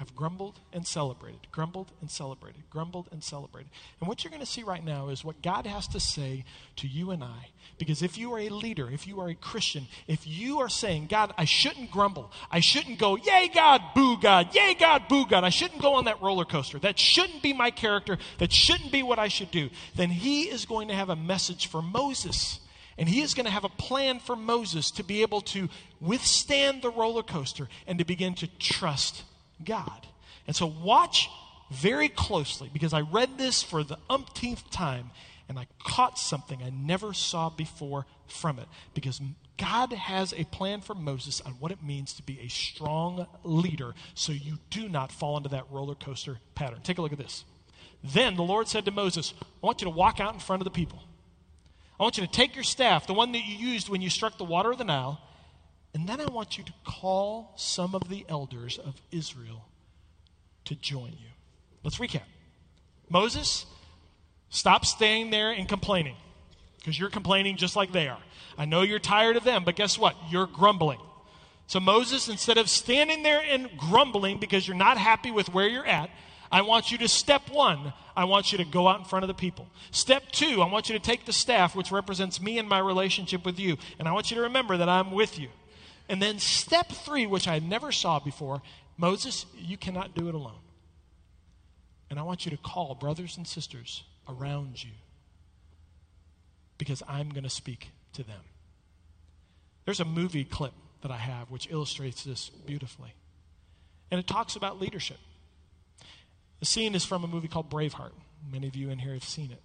have 0.00 0.16
grumbled 0.16 0.58
and 0.72 0.86
celebrated, 0.86 1.40
grumbled 1.52 1.92
and 2.00 2.10
celebrated, 2.10 2.62
grumbled 2.70 3.06
and 3.12 3.22
celebrated. 3.22 3.70
And 4.00 4.08
what 4.08 4.24
you're 4.24 4.30
going 4.30 4.40
to 4.40 4.46
see 4.46 4.62
right 4.62 4.82
now 4.82 5.10
is 5.10 5.22
what 5.22 5.42
God 5.42 5.66
has 5.66 5.86
to 5.88 6.00
say 6.00 6.46
to 6.76 6.88
you 6.88 7.10
and 7.10 7.22
I. 7.22 7.50
Because 7.76 8.02
if 8.02 8.16
you 8.16 8.32
are 8.32 8.38
a 8.38 8.48
leader, 8.48 8.90
if 8.90 9.06
you 9.06 9.20
are 9.20 9.28
a 9.28 9.34
Christian, 9.34 9.88
if 10.08 10.26
you 10.26 10.60
are 10.60 10.70
saying, 10.70 11.08
God, 11.08 11.34
I 11.36 11.44
shouldn't 11.44 11.90
grumble, 11.90 12.32
I 12.50 12.60
shouldn't 12.60 12.98
go, 12.98 13.16
yay, 13.16 13.50
God, 13.52 13.82
boo, 13.94 14.16
God, 14.16 14.54
yay, 14.54 14.72
God, 14.72 15.06
boo, 15.06 15.26
God, 15.26 15.44
I 15.44 15.50
shouldn't 15.50 15.82
go 15.82 15.92
on 15.92 16.06
that 16.06 16.22
roller 16.22 16.46
coaster, 16.46 16.78
that 16.78 16.98
shouldn't 16.98 17.42
be 17.42 17.52
my 17.52 17.70
character, 17.70 18.16
that 18.38 18.54
shouldn't 18.54 18.92
be 18.92 19.02
what 19.02 19.18
I 19.18 19.28
should 19.28 19.50
do, 19.50 19.68
then 19.96 20.08
He 20.08 20.44
is 20.44 20.64
going 20.64 20.88
to 20.88 20.94
have 20.94 21.10
a 21.10 21.16
message 21.16 21.66
for 21.66 21.82
Moses. 21.82 22.58
And 22.96 23.08
he 23.08 23.22
is 23.22 23.32
going 23.32 23.46
to 23.46 23.52
have 23.52 23.64
a 23.64 23.70
plan 23.70 24.18
for 24.20 24.36
Moses 24.36 24.90
to 24.90 25.02
be 25.02 25.22
able 25.22 25.40
to 25.42 25.70
withstand 26.02 26.82
the 26.82 26.90
roller 26.90 27.22
coaster 27.22 27.66
and 27.86 27.98
to 27.98 28.04
begin 28.04 28.34
to 28.34 28.46
trust 28.58 29.22
God. 29.64 30.06
And 30.46 30.54
so 30.56 30.66
watch 30.66 31.28
very 31.70 32.08
closely 32.08 32.68
because 32.72 32.92
I 32.92 33.00
read 33.00 33.38
this 33.38 33.62
for 33.62 33.84
the 33.84 33.98
umpteenth 34.08 34.70
time 34.70 35.10
and 35.48 35.58
I 35.58 35.66
caught 35.84 36.18
something 36.18 36.62
I 36.62 36.70
never 36.70 37.12
saw 37.12 37.50
before 37.50 38.06
from 38.26 38.58
it. 38.58 38.66
Because 38.94 39.20
God 39.56 39.92
has 39.92 40.32
a 40.32 40.44
plan 40.44 40.80
for 40.80 40.94
Moses 40.94 41.40
on 41.40 41.52
what 41.54 41.72
it 41.72 41.82
means 41.82 42.12
to 42.14 42.22
be 42.22 42.38
a 42.40 42.48
strong 42.48 43.26
leader 43.42 43.94
so 44.14 44.32
you 44.32 44.58
do 44.70 44.88
not 44.88 45.12
fall 45.12 45.36
into 45.36 45.48
that 45.50 45.70
roller 45.70 45.94
coaster 45.94 46.38
pattern. 46.54 46.80
Take 46.82 46.98
a 46.98 47.02
look 47.02 47.12
at 47.12 47.18
this. 47.18 47.44
Then 48.02 48.36
the 48.36 48.42
Lord 48.42 48.68
said 48.68 48.84
to 48.86 48.90
Moses, 48.90 49.34
I 49.42 49.66
want 49.66 49.80
you 49.80 49.86
to 49.86 49.90
walk 49.90 50.20
out 50.20 50.34
in 50.34 50.40
front 50.40 50.62
of 50.62 50.64
the 50.64 50.70
people. 50.70 51.02
I 51.98 52.02
want 52.02 52.16
you 52.16 52.24
to 52.24 52.32
take 52.32 52.54
your 52.54 52.64
staff, 52.64 53.06
the 53.06 53.12
one 53.12 53.32
that 53.32 53.44
you 53.44 53.56
used 53.56 53.88
when 53.90 54.00
you 54.00 54.08
struck 54.08 54.38
the 54.38 54.44
water 54.44 54.70
of 54.70 54.78
the 54.78 54.84
Nile, 54.84 55.20
and 55.94 56.08
then 56.08 56.20
I 56.20 56.26
want 56.26 56.56
you 56.56 56.64
to 56.64 56.72
call 56.84 57.52
some 57.56 57.94
of 57.94 58.08
the 58.08 58.24
elders 58.28 58.78
of 58.78 59.00
Israel 59.10 59.66
to 60.66 60.74
join 60.74 61.10
you. 61.10 61.28
Let's 61.82 61.98
recap. 61.98 62.22
Moses, 63.08 63.66
stop 64.50 64.86
staying 64.86 65.30
there 65.30 65.50
and 65.50 65.68
complaining 65.68 66.16
because 66.78 66.98
you're 66.98 67.10
complaining 67.10 67.56
just 67.56 67.74
like 67.74 67.92
they 67.92 68.08
are. 68.08 68.20
I 68.56 68.66
know 68.66 68.82
you're 68.82 68.98
tired 68.98 69.36
of 69.36 69.44
them, 69.44 69.64
but 69.64 69.76
guess 69.76 69.98
what? 69.98 70.14
You're 70.30 70.46
grumbling. 70.46 71.00
So, 71.66 71.80
Moses, 71.80 72.28
instead 72.28 72.58
of 72.58 72.68
standing 72.68 73.22
there 73.22 73.40
and 73.40 73.70
grumbling 73.76 74.38
because 74.38 74.66
you're 74.66 74.76
not 74.76 74.98
happy 74.98 75.30
with 75.30 75.52
where 75.52 75.68
you're 75.68 75.86
at, 75.86 76.10
I 76.52 76.62
want 76.62 76.90
you 76.90 76.98
to 76.98 77.08
step 77.08 77.48
one, 77.50 77.92
I 78.16 78.24
want 78.24 78.50
you 78.50 78.58
to 78.58 78.64
go 78.64 78.88
out 78.88 78.98
in 78.98 79.04
front 79.04 79.22
of 79.22 79.28
the 79.28 79.34
people. 79.34 79.68
Step 79.92 80.32
two, 80.32 80.62
I 80.62 80.68
want 80.68 80.88
you 80.88 80.98
to 80.98 81.04
take 81.04 81.26
the 81.26 81.32
staff, 81.32 81.76
which 81.76 81.92
represents 81.92 82.40
me 82.40 82.58
and 82.58 82.68
my 82.68 82.80
relationship 82.80 83.44
with 83.44 83.60
you, 83.60 83.76
and 83.98 84.08
I 84.08 84.12
want 84.12 84.30
you 84.30 84.36
to 84.36 84.42
remember 84.42 84.76
that 84.76 84.88
I'm 84.88 85.12
with 85.12 85.38
you. 85.38 85.48
And 86.10 86.20
then 86.20 86.40
step 86.40 86.88
three, 86.88 87.24
which 87.24 87.46
I 87.46 87.60
never 87.60 87.92
saw 87.92 88.18
before 88.18 88.62
Moses, 88.98 89.46
you 89.56 89.76
cannot 89.76 90.12
do 90.12 90.28
it 90.28 90.34
alone. 90.34 90.58
And 92.10 92.18
I 92.18 92.22
want 92.22 92.44
you 92.44 92.50
to 92.50 92.56
call 92.56 92.96
brothers 92.96 93.36
and 93.36 93.46
sisters 93.46 94.02
around 94.28 94.82
you 94.82 94.90
because 96.78 97.00
I'm 97.08 97.30
going 97.30 97.44
to 97.44 97.48
speak 97.48 97.90
to 98.14 98.24
them. 98.24 98.40
There's 99.84 100.00
a 100.00 100.04
movie 100.04 100.44
clip 100.44 100.72
that 101.02 101.12
I 101.12 101.16
have 101.16 101.48
which 101.48 101.70
illustrates 101.70 102.24
this 102.24 102.48
beautifully. 102.66 103.14
And 104.10 104.18
it 104.18 104.26
talks 104.26 104.56
about 104.56 104.80
leadership. 104.80 105.18
The 106.58 106.66
scene 106.66 106.96
is 106.96 107.04
from 107.04 107.22
a 107.22 107.28
movie 107.28 107.46
called 107.46 107.70
Braveheart. 107.70 108.10
Many 108.50 108.66
of 108.66 108.74
you 108.74 108.90
in 108.90 108.98
here 108.98 109.14
have 109.14 109.22
seen 109.22 109.52
it. 109.52 109.62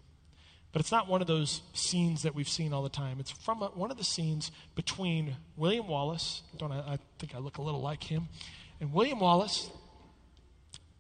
But 0.76 0.82
it's 0.82 0.92
not 0.92 1.08
one 1.08 1.22
of 1.22 1.28
those 1.28 1.62
scenes 1.72 2.24
that 2.24 2.36
we've 2.36 2.50
seen 2.50 2.74
all 2.74 2.84
the 2.84 2.90
time. 2.90 3.22
It's 3.22 3.32
from 3.32 3.62
a, 3.62 3.68
one 3.68 3.92
of 3.92 3.98
the 3.98 4.04
scenes 4.04 4.52
between 4.76 5.38
William 5.56 5.88
Wallace, 5.88 6.42
don't 6.58 6.74
I, 6.74 6.80
I 6.80 7.00
think 7.18 7.34
I 7.34 7.38
look 7.38 7.60
a 7.60 7.62
little 7.62 7.80
like 7.80 8.04
him, 8.04 8.28
and 8.82 8.92
William 8.92 9.22
Wallace 9.22 9.70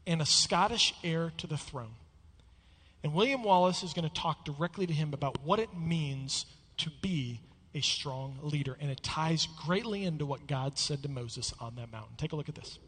and 0.07 0.21
a 0.21 0.25
Scottish 0.25 0.93
heir 1.03 1.33
to 1.39 1.45
the 1.45 1.57
throne. 1.57 1.91
And 3.03 3.13
William 3.13 3.43
Wallace 3.43 3.83
is 3.83 3.91
going 3.91 4.07
to 4.07 4.13
talk 4.13 4.45
directly 4.45 4.87
to 4.87 4.93
him 4.93 5.13
about 5.13 5.43
what 5.43 5.59
it 5.59 5.77
means 5.77 6.45
to 6.77 6.89
be 7.01 7.41
a 7.73 7.81
strong 7.81 8.39
leader. 8.41 8.77
And 8.79 8.89
it 8.89 9.03
ties 9.03 9.45
greatly 9.65 10.05
into 10.05 10.25
what 10.25 10.47
God 10.47 10.79
said 10.79 11.03
to 11.03 11.09
Moses 11.09 11.53
on 11.59 11.75
that 11.75 11.91
mountain. 11.91 12.15
Take 12.15 12.31
a 12.31 12.37
look 12.37 12.47
at 12.47 12.55
this. 12.55 12.79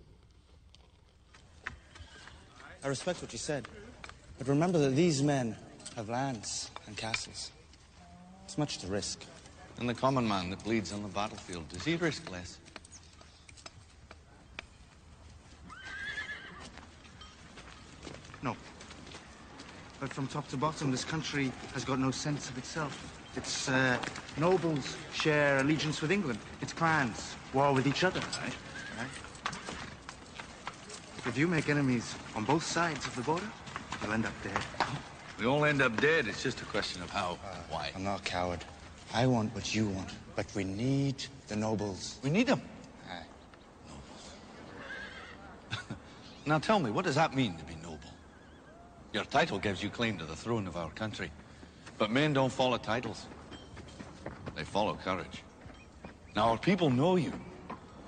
I 2.81 2.87
respect 2.87 3.21
what 3.21 3.33
you 3.33 3.39
said. 3.39 3.67
But 4.37 4.47
remember 4.47 4.79
that 4.79 4.91
these 4.91 5.21
men 5.21 5.57
have 5.97 6.07
lands 6.07 6.71
and 6.87 6.97
castles. 6.97 7.51
It's 8.45 8.57
much 8.57 8.79
to 8.79 8.87
risk. 8.87 9.23
And 9.79 9.87
the 9.87 9.93
common 9.93 10.27
man 10.27 10.49
that 10.49 10.63
bleeds 10.63 10.91
on 10.91 11.03
the 11.03 11.09
battlefield, 11.09 11.69
does 11.69 11.83
he 11.83 11.95
risk 11.95 12.31
less? 12.31 12.57
No. 18.41 18.55
But 19.99 20.11
from 20.11 20.27
top 20.27 20.47
to 20.49 20.57
bottom, 20.57 20.89
this 20.89 21.03
country 21.03 21.51
has 21.73 21.83
got 21.85 21.99
no 21.99 22.09
sense 22.09 22.49
of 22.49 22.57
itself. 22.57 23.13
Its 23.35 23.69
uh, 23.69 23.97
nobles 24.37 24.97
share 25.13 25.59
allegiance 25.59 26.01
with 26.01 26.11
England. 26.11 26.39
Its 26.61 26.73
clans 26.73 27.35
war 27.53 27.73
with 27.73 27.85
each 27.85 28.03
other, 28.03 28.19
right? 28.19 28.55
Right? 28.97 29.09
If 31.25 31.37
you 31.37 31.47
make 31.47 31.69
enemies 31.69 32.15
on 32.35 32.45
both 32.45 32.63
sides 32.63 33.05
of 33.05 33.15
the 33.15 33.21
border, 33.21 33.49
you'll 34.01 34.13
end 34.13 34.25
up 34.25 34.33
dead. 34.43 34.57
We 35.39 35.45
all 35.45 35.65
end 35.65 35.81
up 35.81 35.99
dead. 36.01 36.27
It's 36.27 36.41
just 36.41 36.61
a 36.61 36.65
question 36.65 37.01
of 37.03 37.11
how. 37.11 37.37
Uh, 37.43 37.55
why? 37.69 37.91
I'm 37.95 38.03
not 38.03 38.21
a 38.21 38.23
coward. 38.23 38.65
I 39.13 39.27
want 39.27 39.53
what 39.53 39.73
you 39.73 39.87
want, 39.87 40.09
but 40.35 40.47
we 40.55 40.63
need 40.63 41.23
the 41.47 41.55
nobles. 41.55 42.17
We 42.23 42.29
need 42.29 42.47
them. 42.47 42.61
Aye. 43.09 43.23
Now 46.45 46.59
tell 46.59 46.79
me, 46.79 46.89
what 46.91 47.05
does 47.05 47.15
that 47.15 47.35
mean 47.35 47.55
to 47.57 47.63
be 47.65 47.75
noble? 47.83 47.99
Your 49.13 49.25
title 49.25 49.59
gives 49.59 49.83
you 49.83 49.89
claim 49.89 50.17
to 50.17 50.25
the 50.25 50.35
throne 50.35 50.65
of 50.65 50.77
our 50.77 50.89
country. 50.91 51.29
But 51.97 52.09
men 52.09 52.33
don't 52.33 52.51
follow 52.51 52.77
titles. 52.77 53.25
They 54.55 54.63
follow 54.63 54.95
courage. 54.95 55.43
Now 56.35 56.49
our 56.49 56.57
people 56.57 56.89
know 56.89 57.15
you. 57.15 57.33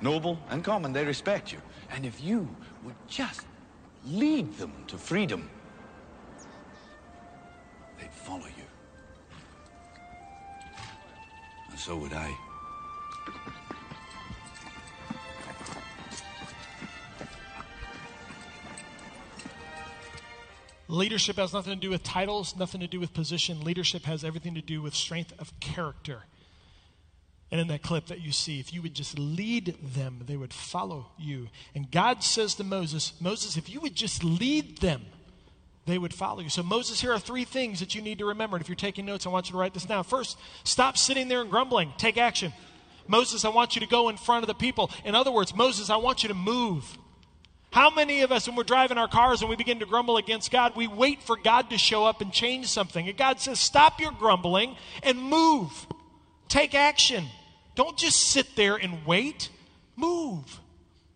Noble 0.01 0.39
and 0.49 0.63
common, 0.63 0.93
they 0.93 1.05
respect 1.05 1.51
you. 1.51 1.59
And 1.91 2.05
if 2.05 2.21
you 2.23 2.47
would 2.83 2.95
just 3.07 3.45
lead 4.05 4.57
them 4.57 4.71
to 4.87 4.97
freedom, 4.97 5.49
so 11.89 11.95
would 11.95 12.13
I. 12.13 12.37
Leadership 20.87 21.37
has 21.37 21.51
nothing 21.51 21.73
to 21.73 21.79
do 21.79 21.89
with 21.89 22.03
titles, 22.03 22.55
nothing 22.55 22.79
to 22.81 22.87
do 22.87 22.99
with 22.99 23.11
position. 23.15 23.61
Leadership 23.61 24.03
has 24.03 24.23
everything 24.23 24.53
to 24.53 24.61
do 24.61 24.83
with 24.83 24.93
strength 24.93 25.33
of 25.39 25.59
character. 25.59 26.25
And 27.49 27.59
in 27.59 27.67
that 27.69 27.81
clip 27.81 28.05
that 28.05 28.21
you 28.21 28.31
see, 28.31 28.59
if 28.59 28.71
you 28.71 28.83
would 28.83 28.93
just 28.93 29.17
lead 29.17 29.75
them, 29.81 30.21
they 30.27 30.37
would 30.37 30.53
follow 30.53 31.07
you. 31.17 31.47
And 31.73 31.89
God 31.89 32.21
says 32.23 32.53
to 32.55 32.63
Moses, 32.63 33.13
Moses, 33.19 33.57
if 33.57 33.67
you 33.67 33.79
would 33.79 33.95
just 33.95 34.23
lead 34.23 34.77
them, 34.77 35.07
they 35.89 35.97
would 35.97 36.13
follow 36.13 36.41
you. 36.41 36.49
So, 36.49 36.63
Moses, 36.63 37.01
here 37.01 37.11
are 37.11 37.19
three 37.19 37.45
things 37.45 37.79
that 37.79 37.95
you 37.95 38.01
need 38.01 38.19
to 38.19 38.25
remember. 38.25 38.55
And 38.55 38.61
if 38.61 38.69
you're 38.69 38.75
taking 38.75 39.05
notes, 39.05 39.25
I 39.25 39.29
want 39.29 39.47
you 39.47 39.53
to 39.53 39.57
write 39.57 39.73
this 39.73 39.85
down. 39.85 40.03
First, 40.03 40.37
stop 40.63 40.97
sitting 40.97 41.27
there 41.27 41.41
and 41.41 41.49
grumbling. 41.49 41.93
Take 41.97 42.17
action. 42.17 42.53
Moses, 43.07 43.43
I 43.43 43.49
want 43.49 43.75
you 43.75 43.81
to 43.81 43.87
go 43.87 44.09
in 44.09 44.17
front 44.17 44.43
of 44.43 44.47
the 44.47 44.53
people. 44.53 44.91
In 45.03 45.15
other 45.15 45.31
words, 45.31 45.55
Moses, 45.55 45.89
I 45.89 45.97
want 45.97 46.23
you 46.23 46.29
to 46.29 46.35
move. 46.35 46.97
How 47.71 47.89
many 47.89 48.21
of 48.21 48.31
us, 48.31 48.47
when 48.47 48.55
we're 48.55 48.63
driving 48.63 48.97
our 48.97 49.07
cars 49.07 49.41
and 49.41 49.49
we 49.49 49.55
begin 49.55 49.79
to 49.79 49.85
grumble 49.85 50.17
against 50.17 50.51
God, 50.51 50.75
we 50.75 50.87
wait 50.87 51.21
for 51.21 51.35
God 51.35 51.69
to 51.69 51.77
show 51.77 52.05
up 52.05 52.21
and 52.21 52.31
change 52.31 52.67
something? 52.67 53.07
And 53.07 53.17
God 53.17 53.39
says, 53.39 53.59
Stop 53.59 53.99
your 53.99 54.11
grumbling 54.11 54.75
and 55.03 55.19
move. 55.19 55.87
Take 56.47 56.73
action. 56.73 57.25
Don't 57.75 57.97
just 57.97 58.19
sit 58.29 58.55
there 58.55 58.75
and 58.75 59.05
wait. 59.05 59.49
Move. 59.95 60.59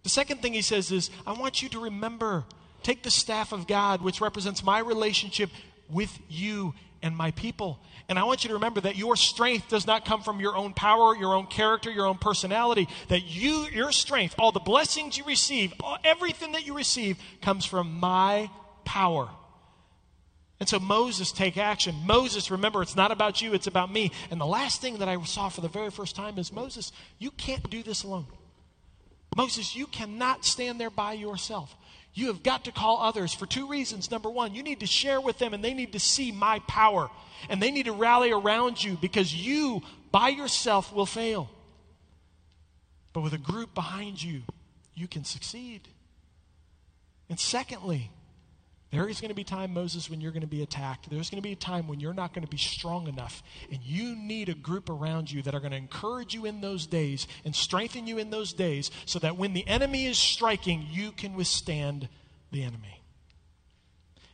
The 0.03 0.09
second 0.09 0.41
thing 0.41 0.53
he 0.53 0.61
says 0.61 0.91
is, 0.91 1.09
I 1.25 1.33
want 1.33 1.63
you 1.63 1.69
to 1.69 1.79
remember, 1.79 2.45
take 2.83 3.03
the 3.03 3.11
staff 3.11 3.51
of 3.51 3.67
God, 3.67 4.01
which 4.01 4.21
represents 4.21 4.63
my 4.63 4.79
relationship 4.79 5.49
with 5.89 6.17
you 6.29 6.73
and 7.01 7.15
my 7.15 7.31
people. 7.31 7.79
And 8.09 8.17
I 8.17 8.23
want 8.23 8.43
you 8.43 8.49
to 8.49 8.53
remember 8.55 8.81
that 8.81 8.95
your 8.95 9.15
strength 9.15 9.69
does 9.69 9.87
not 9.87 10.05
come 10.05 10.21
from 10.21 10.39
your 10.39 10.55
own 10.55 10.73
power, 10.73 11.15
your 11.15 11.35
own 11.35 11.47
character, 11.47 11.91
your 11.91 12.05
own 12.05 12.17
personality. 12.17 12.87
That 13.09 13.23
you, 13.23 13.67
your 13.73 13.91
strength, 13.91 14.35
all 14.37 14.51
the 14.51 14.59
blessings 14.59 15.17
you 15.17 15.23
receive, 15.25 15.73
all, 15.81 15.97
everything 16.03 16.53
that 16.53 16.65
you 16.65 16.75
receive 16.75 17.17
comes 17.41 17.65
from 17.65 17.99
my 17.99 18.49
power. 18.85 19.29
And 20.59 20.69
so 20.69 20.79
Moses 20.79 21.31
take 21.31 21.57
action. 21.57 21.95
Moses, 22.05 22.49
remember, 22.49 22.81
it's 22.81 22.95
not 22.95 23.11
about 23.11 23.41
you, 23.41 23.53
it's 23.53 23.67
about 23.67 23.91
me. 23.91 24.11
And 24.31 24.39
the 24.39 24.45
last 24.45 24.81
thing 24.81 24.99
that 24.99 25.09
I 25.09 25.21
saw 25.23 25.49
for 25.49 25.61
the 25.61 25.67
very 25.67 25.91
first 25.91 26.15
time 26.15 26.37
is 26.37 26.53
Moses, 26.53 26.91
you 27.19 27.31
can't 27.31 27.69
do 27.69 27.83
this 27.83 28.03
alone. 28.03 28.27
Moses, 29.35 29.75
you 29.75 29.87
cannot 29.87 30.45
stand 30.45 30.79
there 30.79 30.89
by 30.89 31.13
yourself. 31.13 31.75
You 32.13 32.27
have 32.27 32.43
got 32.43 32.65
to 32.65 32.71
call 32.71 33.01
others 33.01 33.33
for 33.33 33.45
two 33.45 33.67
reasons. 33.67 34.11
Number 34.11 34.29
one, 34.29 34.53
you 34.53 34.61
need 34.61 34.81
to 34.81 34.85
share 34.85 35.19
with 35.19 35.39
them 35.39 35.53
and 35.53 35.63
they 35.63 35.73
need 35.73 35.93
to 35.93 35.99
see 35.99 36.31
my 36.31 36.59
power. 36.59 37.09
And 37.49 37.61
they 37.61 37.71
need 37.71 37.85
to 37.85 37.91
rally 37.91 38.31
around 38.31 38.83
you 38.83 38.97
because 39.01 39.33
you, 39.33 39.81
by 40.11 40.29
yourself, 40.29 40.93
will 40.93 41.07
fail. 41.07 41.49
But 43.13 43.21
with 43.21 43.33
a 43.33 43.39
group 43.39 43.73
behind 43.73 44.21
you, 44.21 44.43
you 44.95 45.07
can 45.07 45.23
succeed. 45.23 45.87
And 47.29 47.39
secondly, 47.39 48.11
there 48.93 49.09
is 49.09 49.19
going 49.19 49.29
to 49.29 49.35
be 49.35 49.43
time, 49.43 49.73
Moses, 49.73 50.07
when 50.07 50.21
you're 50.21 50.31
going 50.31 50.41
to 50.41 50.47
be 50.47 50.61
attacked. 50.61 51.09
There's 51.09 51.31
going 51.31 51.41
to 51.41 51.47
be 51.47 51.53
a 51.53 51.55
time 51.55 51.87
when 51.87 51.99
you're 51.99 52.13
not 52.13 52.31
going 52.31 52.45
to 52.45 52.49
be 52.49 52.57
strong 52.57 53.07
enough. 53.07 53.41
And 53.71 53.79
you 53.81 54.15
need 54.15 54.49
a 54.49 54.53
group 54.53 54.87
around 54.87 55.31
you 55.31 55.41
that 55.41 55.55
are 55.55 55.59
going 55.59 55.71
to 55.71 55.77
encourage 55.77 56.35
you 56.35 56.45
in 56.45 56.61
those 56.61 56.85
days 56.85 57.25
and 57.43 57.55
strengthen 57.55 58.05
you 58.05 58.19
in 58.19 58.29
those 58.29 58.53
days 58.53 58.91
so 59.05 59.17
that 59.17 59.35
when 59.35 59.53
the 59.53 59.67
enemy 59.67 60.05
is 60.05 60.19
striking, 60.19 60.85
you 60.91 61.11
can 61.11 61.33
withstand 61.33 62.07
the 62.51 62.61
enemy. 62.61 63.01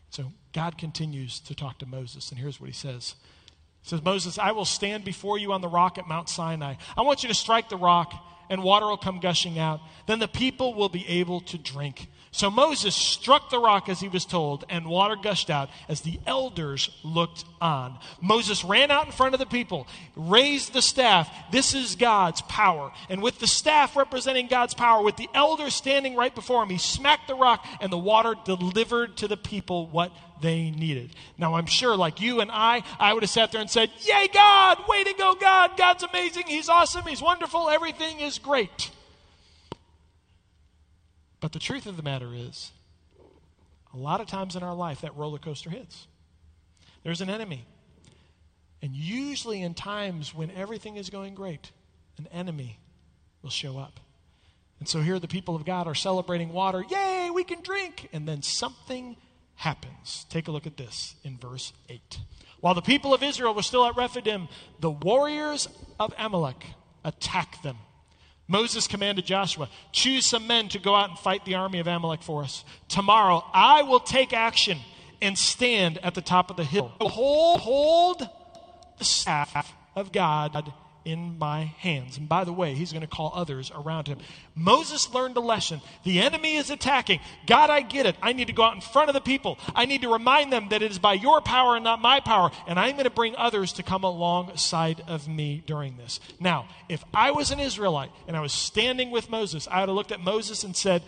So 0.10 0.34
God 0.52 0.78
continues 0.78 1.40
to 1.40 1.56
talk 1.56 1.80
to 1.80 1.86
Moses, 1.86 2.30
and 2.30 2.38
here's 2.38 2.60
what 2.60 2.68
he 2.68 2.76
says. 2.76 3.16
He 3.82 3.88
says, 3.88 4.04
Moses, 4.04 4.38
I 4.38 4.52
will 4.52 4.66
stand 4.66 5.06
before 5.06 5.38
you 5.38 5.54
on 5.54 5.62
the 5.62 5.70
rock 5.70 5.98
at 5.98 6.06
Mount 6.06 6.28
Sinai. 6.28 6.74
I 6.98 7.02
want 7.04 7.24
you 7.24 7.30
to 7.30 7.36
strike 7.36 7.70
the 7.70 7.78
rock 7.78 8.14
and 8.50 8.64
water 8.64 8.86
will 8.86 8.98
come 8.98 9.20
gushing 9.20 9.60
out. 9.60 9.80
Then 10.08 10.20
the 10.20 10.28
people 10.28 10.74
will 10.74 10.90
be 10.90 11.08
able 11.08 11.42
to 11.42 11.58
drink. 11.58 12.08
So 12.32 12.52
Moses 12.52 12.94
struck 12.94 13.50
the 13.50 13.58
rock 13.58 13.90
as 13.90 14.00
he 14.00 14.08
was 14.08 14.24
told, 14.24 14.64
and 14.70 14.86
water 14.86 15.16
gushed 15.16 15.50
out 15.50 15.70
as 15.88 16.02
the 16.02 16.20
elders 16.28 16.92
looked 17.04 17.44
on. 17.60 17.98
Moses 18.22 18.64
ran 18.64 18.92
out 18.92 19.08
in 19.08 19.12
front 19.12 19.34
of 19.34 19.40
the 19.40 19.48
people, 19.48 19.88
raised 20.16 20.74
the 20.74 20.82
staff. 20.82 21.28
This 21.52 21.74
is 21.74 21.96
God's 21.96 22.42
power. 22.44 22.92
And 23.10 23.24
with 23.24 23.40
the 23.40 23.48
staff 23.48 23.96
representing 23.96 24.48
God's 24.48 24.76
power, 24.76 25.04
with 25.04 25.18
the 25.18 25.30
elders 25.34 25.74
standing 25.74 26.16
right 26.16 26.34
before 26.34 26.62
him, 26.62 26.70
he 26.70 26.78
smacked 26.78 27.28
the 27.28 27.36
rock, 27.36 27.66
and 27.82 27.92
the 27.92 27.98
water 27.98 28.36
delivered 28.46 29.18
to 29.18 29.28
the 29.28 29.38
people 29.38 29.88
what 29.88 30.12
they 30.42 30.72
needed. 30.72 31.12
Now, 31.38 31.56
I'm 31.56 31.66
sure, 31.66 31.96
like 31.96 32.22
you 32.22 32.42
and 32.42 32.52
I, 32.52 32.84
I 33.00 33.14
would 33.14 33.24
have 33.24 33.30
sat 33.30 33.52
there 33.52 33.62
and 33.62 33.70
said, 33.70 33.90
Yay, 34.02 34.28
God! 34.34 34.80
Way 34.88 35.04
to 35.04 35.14
go, 35.18 35.36
God! 35.36 35.78
God's 35.78 36.04
amazing. 36.04 36.44
He's 36.48 36.70
awesome. 36.70 37.06
He's 37.06 37.22
wonderful. 37.22 37.70
Everything 37.70 38.20
is 38.20 38.38
great. 38.38 38.92
But 41.40 41.54
the 41.54 41.60
truth 41.60 41.86
of 41.86 41.98
the 41.98 42.04
matter 42.04 42.32
is, 42.34 42.72
a 43.94 43.98
lot 43.98 44.22
of 44.22 44.28
times 44.28 44.56
in 44.56 44.64
our 44.64 44.76
life, 44.76 45.02
that 45.02 45.16
roller 45.16 45.40
coaster 45.40 45.70
hits. 45.70 46.08
There's 47.04 47.22
an 47.22 47.30
enemy. 47.30 47.66
And 48.82 48.94
usually, 48.94 49.62
in 49.62 49.74
times 49.74 50.34
when 50.34 50.52
everything 50.52 50.98
is 50.98 51.10
going 51.10 51.36
great, 51.36 51.72
an 52.18 52.28
enemy 52.32 52.80
will 53.42 53.50
show 53.50 53.78
up. 53.78 54.00
And 54.80 54.88
so 54.88 55.02
here 55.02 55.20
the 55.20 55.28
people 55.28 55.56
of 55.56 55.66
God 55.66 55.88
are 55.88 55.96
celebrating 55.96 56.54
water. 56.54 56.84
Yay, 56.90 57.30
we 57.34 57.44
can 57.44 57.62
drink. 57.62 58.10
And 58.14 58.28
then 58.28 58.42
something 58.42 59.18
happens. 59.60 60.26
Take 60.30 60.48
a 60.48 60.52
look 60.52 60.66
at 60.66 60.78
this 60.78 61.16
in 61.24 61.38
verse 61.38 61.74
8. 61.90 62.20
While 62.62 62.74
the 62.74 62.82
people 62.82 63.14
of 63.14 63.22
Israel 63.22 63.54
were 63.54 63.62
still 63.62 63.86
at 63.86 63.96
Rephidim, 63.98 64.48
the 64.80 64.90
warriors 64.90 65.68
of 66.00 66.14
Amalek 66.18 66.66
attacked 67.04 67.62
them. 67.62 67.76
Moses 68.48 68.88
commanded 68.88 69.26
Joshua, 69.26 69.70
Choose 69.92 70.26
some 70.26 70.48
men 70.48 70.70
to 70.70 70.80
go 70.80 70.96
out 70.96 71.10
and 71.10 71.20
fight 71.20 71.44
the 71.44 71.56
army 71.56 71.80
of 71.80 71.88
Amalek 71.88 72.24
for 72.24 72.42
us. 72.42 72.64
Tomorrow 72.88 73.44
I 73.54 73.84
will 73.84 74.00
take 74.00 74.32
action 74.32 74.80
and 75.22 75.38
stand 75.38 75.98
at 76.00 76.16
the 76.16 76.22
top 76.22 76.50
of 76.50 76.56
the 76.56 76.64
hill. 76.64 76.94
Hold, 77.02 77.60
hold 77.60 78.30
the 78.98 79.06
staff 79.06 79.74
of 79.94 80.14
God 80.14 80.72
in 81.06 81.38
my 81.40 81.64
hands. 81.64 82.18
And 82.18 82.28
by 82.28 82.44
the 82.44 82.54
way, 82.54 82.74
he's 82.74 82.92
going 82.92 83.02
to 83.02 83.08
call 83.08 83.32
others 83.34 83.72
around 83.74 84.08
him. 84.08 84.20
Moses 84.56 85.14
learned 85.14 85.38
a 85.38 85.42
lesson. 85.42 85.82
The 86.04 86.20
enemy 86.20 86.56
is 86.56 86.70
attacking. 86.70 87.20
God, 87.48 87.70
I 87.70 87.82
get 87.82 88.06
it. 88.06 88.16
I 88.22 88.34
need 88.34 88.48
to 88.48 88.54
go 88.54 88.64
out 88.64 88.76
in 88.76 88.82
front 88.82 89.10
of 89.10 89.14
the 89.14 89.22
people. 89.22 89.58
I 89.76 89.86
need 89.86 90.02
to 90.02 90.12
remind 90.12 90.52
them 90.52 90.70
that 90.70 90.82
it 90.82 90.92
is 90.92 91.00
by 91.00 91.14
your 91.14 91.42
power 91.42 91.76
and 91.76 91.84
not 91.84 92.02
my 92.02 92.20
power. 92.20 92.52
And 92.68 92.80
I'm 92.80 92.94
going 92.94 93.06
to 93.06 93.10
bring 93.10 93.36
others 93.36 93.74
to 93.74 93.84
come 93.84 94.04
alongside 94.04 95.04
of 95.08 95.28
me 95.28 95.64
during 95.66 95.98
this. 95.98 96.20
Now, 96.40 96.68
if 96.88 97.04
I 97.14 97.32
was 97.32 97.52
an 97.52 97.60
Israelite 97.60 98.12
and 98.28 98.36
I 98.36 98.42
was 98.42 98.54
standing 98.54 99.12
with 99.12 99.30
Moses, 99.30 99.68
I 99.70 99.80
would 99.80 99.90
have 99.90 99.96
looked 99.96 100.12
at 100.12 100.20
Moses 100.20 100.64
and 100.64 100.76
said, 100.76 101.04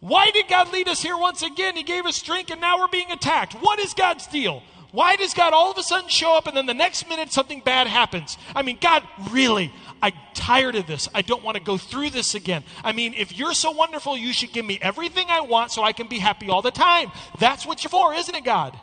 why 0.00 0.30
did 0.30 0.48
God 0.48 0.72
lead 0.72 0.88
us 0.88 1.02
here 1.02 1.16
once 1.16 1.42
again? 1.42 1.76
He 1.76 1.82
gave 1.82 2.06
us 2.06 2.22
drink 2.22 2.50
and 2.50 2.60
now 2.60 2.78
we're 2.78 2.88
being 2.88 3.10
attacked. 3.10 3.52
What 3.54 3.78
is 3.78 3.92
God's 3.92 4.26
deal? 4.26 4.62
Why 4.92 5.16
does 5.16 5.34
God 5.34 5.52
all 5.52 5.70
of 5.70 5.78
a 5.78 5.82
sudden 5.82 6.08
show 6.08 6.36
up 6.36 6.46
and 6.46 6.56
then 6.56 6.66
the 6.66 6.74
next 6.74 7.08
minute 7.08 7.32
something 7.32 7.60
bad 7.60 7.86
happens? 7.86 8.36
I 8.54 8.62
mean, 8.62 8.78
God, 8.80 9.02
really, 9.30 9.72
I'm 10.02 10.12
tired 10.34 10.74
of 10.74 10.86
this. 10.86 11.08
I 11.14 11.22
don't 11.22 11.44
want 11.44 11.56
to 11.56 11.62
go 11.62 11.76
through 11.76 12.10
this 12.10 12.34
again. 12.34 12.64
I 12.82 12.92
mean, 12.92 13.14
if 13.14 13.36
you're 13.36 13.54
so 13.54 13.70
wonderful, 13.70 14.16
you 14.16 14.32
should 14.32 14.52
give 14.52 14.64
me 14.64 14.78
everything 14.82 15.26
I 15.28 15.42
want 15.42 15.70
so 15.70 15.82
I 15.82 15.92
can 15.92 16.08
be 16.08 16.18
happy 16.18 16.48
all 16.48 16.62
the 16.62 16.70
time. 16.70 17.12
That's 17.38 17.64
what 17.64 17.84
you're 17.84 17.90
for, 17.90 18.14
isn't 18.14 18.34
it, 18.34 18.44
God? 18.44 18.76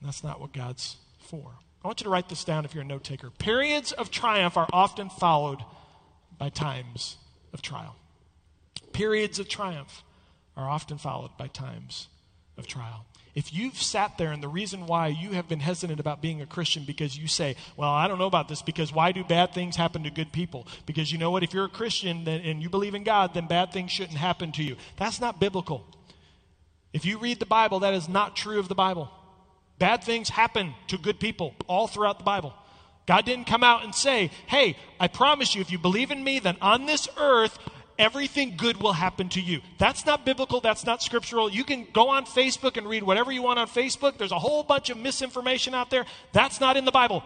That's 0.00 0.22
not 0.22 0.40
what 0.40 0.52
God's 0.52 0.96
for. 1.18 1.58
I 1.82 1.88
want 1.88 2.00
you 2.00 2.04
to 2.04 2.10
write 2.10 2.28
this 2.28 2.44
down 2.44 2.64
if 2.64 2.74
you're 2.74 2.84
a 2.84 2.86
note 2.86 3.04
taker. 3.04 3.30
Periods 3.30 3.92
of 3.92 4.10
triumph 4.10 4.56
are 4.56 4.68
often 4.72 5.10
followed 5.10 5.60
by 6.38 6.50
times 6.50 7.16
of 7.52 7.62
trial. 7.62 7.96
Periods 8.92 9.38
of 9.38 9.48
triumph 9.48 10.02
are 10.56 10.68
often 10.68 10.98
followed 10.98 11.30
by 11.38 11.46
times 11.46 12.08
of 12.56 12.66
trial. 12.66 13.06
If 13.38 13.54
you've 13.54 13.80
sat 13.80 14.18
there 14.18 14.32
and 14.32 14.42
the 14.42 14.48
reason 14.48 14.88
why 14.88 15.06
you 15.06 15.30
have 15.30 15.46
been 15.46 15.60
hesitant 15.60 16.00
about 16.00 16.20
being 16.20 16.42
a 16.42 16.46
Christian 16.46 16.82
because 16.84 17.16
you 17.16 17.28
say, 17.28 17.54
well, 17.76 17.88
I 17.88 18.08
don't 18.08 18.18
know 18.18 18.26
about 18.26 18.48
this 18.48 18.62
because 18.62 18.92
why 18.92 19.12
do 19.12 19.22
bad 19.22 19.54
things 19.54 19.76
happen 19.76 20.02
to 20.02 20.10
good 20.10 20.32
people? 20.32 20.66
Because 20.86 21.12
you 21.12 21.18
know 21.18 21.30
what? 21.30 21.44
If 21.44 21.54
you're 21.54 21.66
a 21.66 21.68
Christian 21.68 22.26
and 22.26 22.60
you 22.60 22.68
believe 22.68 22.96
in 22.96 23.04
God, 23.04 23.34
then 23.34 23.46
bad 23.46 23.70
things 23.70 23.92
shouldn't 23.92 24.18
happen 24.18 24.50
to 24.54 24.64
you. 24.64 24.74
That's 24.96 25.20
not 25.20 25.38
biblical. 25.38 25.86
If 26.92 27.04
you 27.04 27.16
read 27.16 27.38
the 27.38 27.46
Bible, 27.46 27.78
that 27.78 27.94
is 27.94 28.08
not 28.08 28.34
true 28.34 28.58
of 28.58 28.66
the 28.66 28.74
Bible. 28.74 29.08
Bad 29.78 30.02
things 30.02 30.30
happen 30.30 30.74
to 30.88 30.98
good 30.98 31.20
people 31.20 31.54
all 31.68 31.86
throughout 31.86 32.18
the 32.18 32.24
Bible. 32.24 32.52
God 33.06 33.24
didn't 33.24 33.46
come 33.46 33.62
out 33.62 33.84
and 33.84 33.94
say, 33.94 34.32
hey, 34.48 34.76
I 34.98 35.06
promise 35.06 35.54
you, 35.54 35.60
if 35.60 35.70
you 35.70 35.78
believe 35.78 36.10
in 36.10 36.24
me, 36.24 36.40
then 36.40 36.56
on 36.60 36.86
this 36.86 37.08
earth, 37.16 37.56
everything 37.98 38.54
good 38.56 38.80
will 38.80 38.92
happen 38.92 39.28
to 39.30 39.40
you. 39.40 39.60
That's 39.78 40.06
not 40.06 40.24
biblical. 40.24 40.60
That's 40.60 40.86
not 40.86 41.02
scriptural. 41.02 41.50
You 41.50 41.64
can 41.64 41.86
go 41.92 42.08
on 42.08 42.24
Facebook 42.24 42.76
and 42.76 42.88
read 42.88 43.02
whatever 43.02 43.32
you 43.32 43.42
want 43.42 43.58
on 43.58 43.68
Facebook. 43.68 44.18
There's 44.18 44.32
a 44.32 44.38
whole 44.38 44.62
bunch 44.62 44.90
of 44.90 44.96
misinformation 44.96 45.74
out 45.74 45.90
there. 45.90 46.06
That's 46.32 46.60
not 46.60 46.76
in 46.76 46.84
the 46.84 46.92
Bible. 46.92 47.22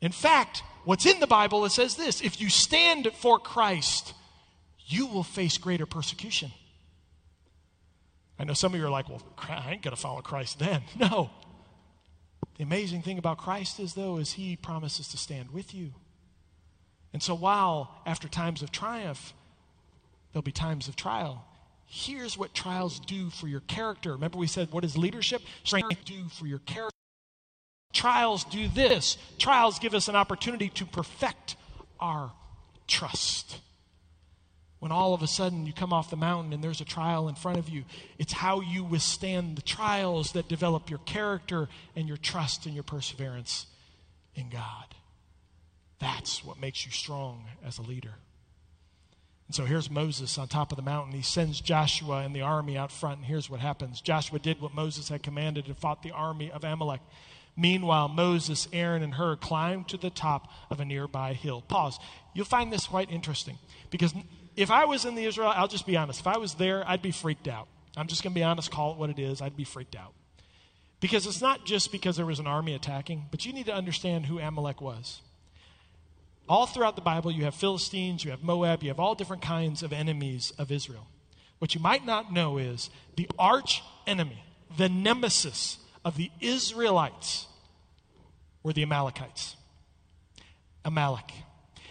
In 0.00 0.12
fact, 0.12 0.62
what's 0.84 1.06
in 1.06 1.20
the 1.20 1.26
Bible, 1.26 1.64
it 1.64 1.72
says 1.72 1.96
this 1.96 2.20
if 2.20 2.40
you 2.40 2.48
stand 2.48 3.10
for 3.14 3.38
Christ, 3.38 4.14
you 4.86 5.06
will 5.06 5.24
face 5.24 5.58
greater 5.58 5.86
persecution. 5.86 6.52
I 8.38 8.44
know 8.44 8.52
some 8.52 8.74
of 8.74 8.80
you 8.80 8.86
are 8.86 8.90
like, 8.90 9.08
well, 9.08 9.22
I 9.48 9.72
ain't 9.72 9.82
going 9.82 9.94
to 9.96 10.00
follow 10.00 10.20
Christ 10.20 10.58
then. 10.58 10.82
No. 10.96 11.30
The 12.56 12.62
amazing 12.62 13.02
thing 13.02 13.18
about 13.18 13.36
Christ 13.36 13.78
is, 13.80 13.92
though, 13.92 14.16
is 14.16 14.32
he 14.32 14.56
promises 14.56 15.08
to 15.08 15.18
stand 15.18 15.50
with 15.50 15.74
you. 15.74 15.92
And 17.16 17.22
so, 17.22 17.34
while 17.34 17.90
after 18.04 18.28
times 18.28 18.60
of 18.60 18.70
triumph, 18.70 19.32
there'll 20.30 20.42
be 20.42 20.52
times 20.52 20.86
of 20.86 20.96
trial, 20.96 21.46
here's 21.86 22.36
what 22.36 22.52
trials 22.52 23.00
do 23.00 23.30
for 23.30 23.48
your 23.48 23.60
character. 23.60 24.12
Remember, 24.12 24.36
we 24.36 24.46
said, 24.46 24.70
what 24.70 24.84
is 24.84 24.98
leadership? 24.98 25.40
Strength 25.64 26.04
do 26.04 26.24
for 26.28 26.46
your 26.46 26.58
character. 26.58 26.94
Trials 27.94 28.44
do 28.44 28.68
this 28.68 29.16
trials 29.38 29.78
give 29.78 29.94
us 29.94 30.08
an 30.08 30.14
opportunity 30.14 30.68
to 30.68 30.84
perfect 30.84 31.56
our 31.98 32.32
trust. 32.86 33.60
When 34.80 34.92
all 34.92 35.14
of 35.14 35.22
a 35.22 35.26
sudden 35.26 35.64
you 35.64 35.72
come 35.72 35.94
off 35.94 36.10
the 36.10 36.16
mountain 36.16 36.52
and 36.52 36.62
there's 36.62 36.82
a 36.82 36.84
trial 36.84 37.30
in 37.30 37.34
front 37.34 37.56
of 37.56 37.70
you, 37.70 37.84
it's 38.18 38.34
how 38.34 38.60
you 38.60 38.84
withstand 38.84 39.56
the 39.56 39.62
trials 39.62 40.32
that 40.32 40.48
develop 40.48 40.90
your 40.90 40.98
character 41.06 41.70
and 41.94 42.08
your 42.08 42.18
trust 42.18 42.66
and 42.66 42.74
your 42.74 42.84
perseverance 42.84 43.64
in 44.34 44.50
God. 44.50 44.84
That's 45.98 46.44
what 46.44 46.60
makes 46.60 46.84
you 46.84 46.92
strong 46.92 47.44
as 47.64 47.78
a 47.78 47.82
leader. 47.82 48.14
And 49.46 49.54
so 49.54 49.64
here's 49.64 49.90
Moses 49.90 50.38
on 50.38 50.48
top 50.48 50.72
of 50.72 50.76
the 50.76 50.82
mountain. 50.82 51.12
He 51.12 51.22
sends 51.22 51.60
Joshua 51.60 52.18
and 52.18 52.34
the 52.34 52.40
army 52.40 52.76
out 52.76 52.90
front, 52.90 53.18
and 53.18 53.26
here's 53.26 53.48
what 53.48 53.60
happens 53.60 54.00
Joshua 54.00 54.38
did 54.38 54.60
what 54.60 54.74
Moses 54.74 55.08
had 55.08 55.22
commanded 55.22 55.66
and 55.66 55.76
fought 55.76 56.02
the 56.02 56.10
army 56.10 56.50
of 56.50 56.64
Amalek. 56.64 57.00
Meanwhile, 57.56 58.08
Moses, 58.08 58.68
Aaron, 58.72 59.02
and 59.02 59.14
Hur 59.14 59.36
climbed 59.36 59.88
to 59.88 59.96
the 59.96 60.10
top 60.10 60.52
of 60.68 60.78
a 60.78 60.84
nearby 60.84 61.32
hill. 61.32 61.62
Pause. 61.62 61.98
You'll 62.34 62.44
find 62.44 62.70
this 62.70 62.86
quite 62.86 63.10
interesting 63.10 63.56
because 63.90 64.12
if 64.56 64.70
I 64.70 64.84
was 64.84 65.06
in 65.06 65.14
the 65.14 65.24
Israel, 65.24 65.52
I'll 65.54 65.68
just 65.68 65.86
be 65.86 65.96
honest. 65.96 66.20
If 66.20 66.26
I 66.26 66.36
was 66.36 66.54
there, 66.54 66.86
I'd 66.86 67.00
be 67.00 67.12
freaked 67.12 67.48
out. 67.48 67.68
I'm 67.96 68.08
just 68.08 68.22
going 68.22 68.34
to 68.34 68.38
be 68.38 68.44
honest, 68.44 68.70
call 68.70 68.92
it 68.92 68.98
what 68.98 69.08
it 69.08 69.18
is. 69.18 69.40
I'd 69.40 69.56
be 69.56 69.64
freaked 69.64 69.96
out. 69.96 70.12
Because 71.00 71.26
it's 71.26 71.40
not 71.40 71.64
just 71.64 71.92
because 71.92 72.16
there 72.16 72.26
was 72.26 72.40
an 72.40 72.46
army 72.46 72.74
attacking, 72.74 73.26
but 73.30 73.46
you 73.46 73.54
need 73.54 73.66
to 73.66 73.74
understand 73.74 74.26
who 74.26 74.38
Amalek 74.38 74.82
was. 74.82 75.22
All 76.48 76.66
throughout 76.66 76.94
the 76.94 77.02
Bible, 77.02 77.30
you 77.30 77.44
have 77.44 77.54
Philistines, 77.54 78.24
you 78.24 78.30
have 78.30 78.42
Moab, 78.42 78.82
you 78.82 78.90
have 78.90 79.00
all 79.00 79.14
different 79.14 79.42
kinds 79.42 79.82
of 79.82 79.92
enemies 79.92 80.52
of 80.58 80.70
Israel. 80.70 81.06
What 81.58 81.74
you 81.74 81.80
might 81.80 82.04
not 82.04 82.32
know 82.32 82.58
is 82.58 82.90
the 83.16 83.28
arch 83.38 83.82
enemy, 84.06 84.44
the 84.76 84.88
nemesis 84.88 85.78
of 86.04 86.16
the 86.16 86.30
Israelites, 86.40 87.46
were 88.62 88.72
the 88.72 88.82
Amalekites. 88.82 89.56
Amalek. 90.84 91.32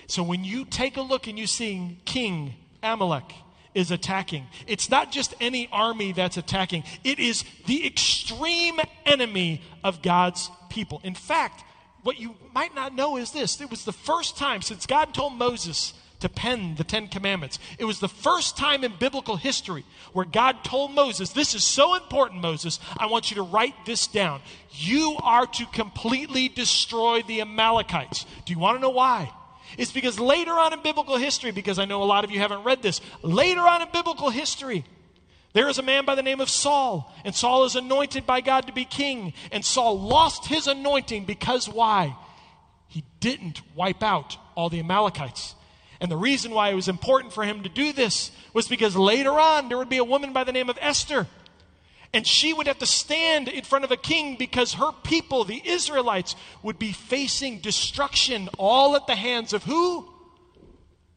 So 0.08 0.24
when 0.24 0.44
you 0.44 0.66
take 0.66 0.98
a 0.98 1.02
look 1.02 1.28
and 1.28 1.38
you 1.38 1.48
see 1.48 2.00
King 2.06 2.54
Amalek 2.82 3.34
is 3.74 3.92
attacking, 3.92 4.46
it's 4.68 4.90
not 4.90 5.12
just 5.12 5.34
any 5.42 5.68
army 5.72 6.14
that's 6.14 6.38
attacking, 6.38 6.84
it 7.04 7.20
is 7.20 7.44
the 7.66 7.86
extreme 7.86 8.80
enemy 9.06 9.62
of 9.84 10.02
God's 10.02 10.50
people. 10.70 11.02
In 11.04 11.16
fact, 11.16 11.64
what 12.06 12.20
you 12.20 12.36
might 12.54 12.76
not 12.76 12.94
know 12.94 13.18
is 13.18 13.32
this 13.32 13.60
it 13.60 13.72
was 13.72 13.84
the 13.84 13.92
first 13.92 14.38
time 14.38 14.62
since 14.62 14.86
God 14.86 15.12
told 15.12 15.34
Moses 15.34 15.96
to 16.20 16.30
pen 16.30 16.76
the 16.76 16.84
Ten 16.84 17.08
Commandments. 17.08 17.58
It 17.80 17.86
was 17.86 18.00
the 18.00 18.08
first 18.08 18.56
time 18.56 18.84
in 18.84 18.94
biblical 19.00 19.38
history 19.38 19.84
where 20.14 20.24
God 20.24 20.64
told 20.64 20.94
Moses, 20.94 21.32
This 21.32 21.56
is 21.56 21.64
so 21.64 21.96
important, 21.96 22.42
Moses, 22.42 22.80
I 22.96 23.08
want 23.08 23.32
you 23.32 23.36
to 23.38 23.42
write 23.42 23.74
this 23.88 24.06
down. 24.06 24.42
You 24.70 25.18
are 25.24 25.48
to 25.48 25.66
completely 25.66 26.48
destroy 26.48 27.24
the 27.24 27.42
Amalekites. 27.42 28.28
Do 28.46 28.54
you 28.54 28.60
want 28.60 28.78
to 28.78 28.82
know 28.82 28.92
why? 28.92 29.32
It's 29.76 29.92
because 29.92 30.20
later 30.20 30.52
on 30.52 30.74
in 30.74 30.84
biblical 30.84 31.18
history, 31.18 31.50
because 31.50 31.80
I 31.80 31.86
know 31.86 32.04
a 32.04 32.06
lot 32.06 32.24
of 32.24 32.30
you 32.30 32.38
haven't 32.38 32.64
read 32.64 32.84
this, 32.84 33.02
later 33.24 33.62
on 33.62 33.82
in 33.82 33.88
biblical 33.92 34.30
history, 34.30 34.86
there 35.56 35.70
is 35.70 35.78
a 35.78 35.84
man 35.84 36.04
by 36.04 36.16
the 36.16 36.22
name 36.22 36.42
of 36.42 36.50
Saul, 36.50 37.16
and 37.24 37.34
Saul 37.34 37.64
is 37.64 37.78
anointed 37.78 38.26
by 38.26 38.42
God 38.42 38.68
to 38.68 38.74
be 38.74 38.84
king. 38.84 39.32
And 39.54 39.64
Saul 39.64 39.98
lost 39.98 40.48
his 40.48 40.68
anointing 40.68 41.24
because 41.24 41.70
why? 41.70 42.14
He 42.90 43.06
didn't 43.22 43.62
wipe 43.74 44.04
out 44.04 44.38
all 44.56 44.68
the 44.68 44.80
Amalekites. 44.80 45.56
And 46.02 46.12
the 46.12 46.18
reason 46.18 46.52
why 46.52 46.72
it 46.72 46.76
was 46.76 46.90
important 46.90 47.32
for 47.32 47.46
him 47.46 47.64
to 47.64 47.70
do 47.70 47.94
this 47.94 48.32
was 48.54 48.68
because 48.68 48.98
later 48.98 49.40
on 49.40 49.70
there 49.70 49.78
would 49.78 49.88
be 49.88 49.96
a 49.96 50.04
woman 50.04 50.34
by 50.34 50.44
the 50.44 50.52
name 50.52 50.70
of 50.70 50.78
Esther. 50.82 51.26
And 52.14 52.28
she 52.28 52.52
would 52.52 52.68
have 52.68 52.80
to 52.80 52.86
stand 52.86 53.48
in 53.48 53.64
front 53.64 53.86
of 53.86 53.92
a 53.92 53.98
king 53.98 54.36
because 54.36 54.74
her 54.74 54.92
people, 55.06 55.46
the 55.46 55.62
Israelites, 55.66 56.36
would 56.64 56.78
be 56.78 56.92
facing 56.92 57.60
destruction 57.60 58.50
all 58.58 58.98
at 58.98 59.08
the 59.08 59.16
hands 59.16 59.54
of 59.54 59.64
who? 59.64 60.06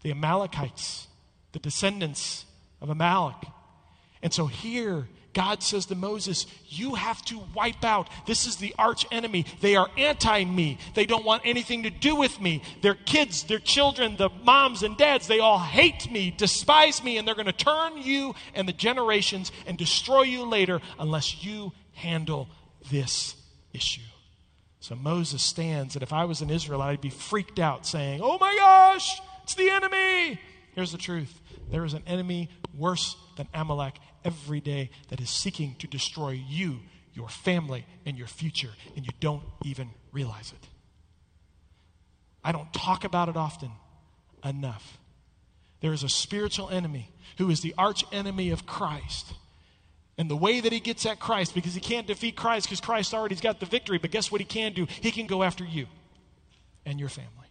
The 0.02 0.12
Amalekites, 0.12 1.08
the 1.50 1.58
descendants 1.58 2.44
of 2.80 2.88
Amalek. 2.88 3.34
And 4.22 4.32
so 4.32 4.46
here 4.46 5.06
God 5.38 5.62
says 5.62 5.86
to 5.86 5.94
Moses, 5.94 6.46
You 6.66 6.96
have 6.96 7.24
to 7.26 7.40
wipe 7.54 7.84
out. 7.84 8.08
This 8.26 8.44
is 8.44 8.56
the 8.56 8.74
arch 8.76 9.06
enemy. 9.12 9.44
They 9.60 9.76
are 9.76 9.88
anti 9.96 10.44
me. 10.44 10.78
They 10.94 11.06
don't 11.06 11.24
want 11.24 11.42
anything 11.44 11.84
to 11.84 11.90
do 11.90 12.16
with 12.16 12.40
me. 12.40 12.62
Their 12.82 12.96
kids, 12.96 13.44
their 13.44 13.60
children, 13.60 14.16
the 14.16 14.30
moms 14.42 14.82
and 14.82 14.96
dads, 14.96 15.28
they 15.28 15.38
all 15.38 15.60
hate 15.60 16.10
me, 16.10 16.34
despise 16.36 17.04
me, 17.04 17.18
and 17.18 17.28
they're 17.28 17.36
going 17.36 17.46
to 17.46 17.52
turn 17.52 17.98
you 17.98 18.34
and 18.52 18.66
the 18.66 18.72
generations 18.72 19.52
and 19.64 19.78
destroy 19.78 20.22
you 20.22 20.44
later 20.44 20.80
unless 20.98 21.44
you 21.44 21.72
handle 21.92 22.48
this 22.90 23.36
issue. 23.72 24.00
So 24.80 24.96
Moses 24.96 25.42
stands, 25.42 25.94
and 25.94 26.02
if 26.02 26.12
I 26.12 26.24
was 26.24 26.40
an 26.40 26.50
Israelite, 26.50 26.94
I'd 26.94 27.00
be 27.00 27.10
freaked 27.10 27.60
out 27.60 27.86
saying, 27.86 28.22
Oh 28.24 28.38
my 28.38 28.56
gosh, 28.56 29.20
it's 29.44 29.54
the 29.54 29.70
enemy. 29.70 30.40
Here's 30.74 30.90
the 30.90 30.98
truth 30.98 31.40
there 31.70 31.84
is 31.84 31.94
an 31.94 32.02
enemy 32.06 32.48
worse 32.76 33.16
than 33.36 33.46
Amalek 33.54 33.94
every 34.24 34.60
day 34.60 34.90
that 35.08 35.20
is 35.20 35.30
seeking 35.30 35.74
to 35.78 35.86
destroy 35.86 36.30
you, 36.30 36.80
your 37.14 37.28
family, 37.28 37.86
and 38.06 38.16
your 38.16 38.26
future, 38.26 38.70
and 38.96 39.04
you 39.04 39.12
don't 39.20 39.42
even 39.64 39.90
realize 40.12 40.52
it. 40.52 40.68
I 42.44 42.52
don't 42.52 42.72
talk 42.72 43.04
about 43.04 43.28
it 43.28 43.36
often 43.36 43.70
enough. 44.44 44.98
There 45.80 45.92
is 45.92 46.02
a 46.02 46.08
spiritual 46.08 46.70
enemy 46.70 47.10
who 47.36 47.50
is 47.50 47.60
the 47.60 47.74
arch 47.78 48.04
enemy 48.12 48.50
of 48.50 48.66
Christ. 48.66 49.32
And 50.16 50.28
the 50.28 50.36
way 50.36 50.60
that 50.60 50.72
he 50.72 50.80
gets 50.80 51.06
at 51.06 51.20
Christ, 51.20 51.54
because 51.54 51.74
he 51.74 51.80
can't 51.80 52.06
defeat 52.06 52.34
Christ 52.34 52.66
because 52.66 52.80
Christ 52.80 53.14
already's 53.14 53.40
got 53.40 53.60
the 53.60 53.66
victory, 53.66 53.98
but 53.98 54.10
guess 54.10 54.32
what 54.32 54.40
he 54.40 54.44
can 54.44 54.72
do? 54.72 54.86
He 55.00 55.12
can 55.12 55.26
go 55.26 55.42
after 55.44 55.64
you 55.64 55.86
and 56.84 56.98
your 56.98 57.08
family. 57.08 57.47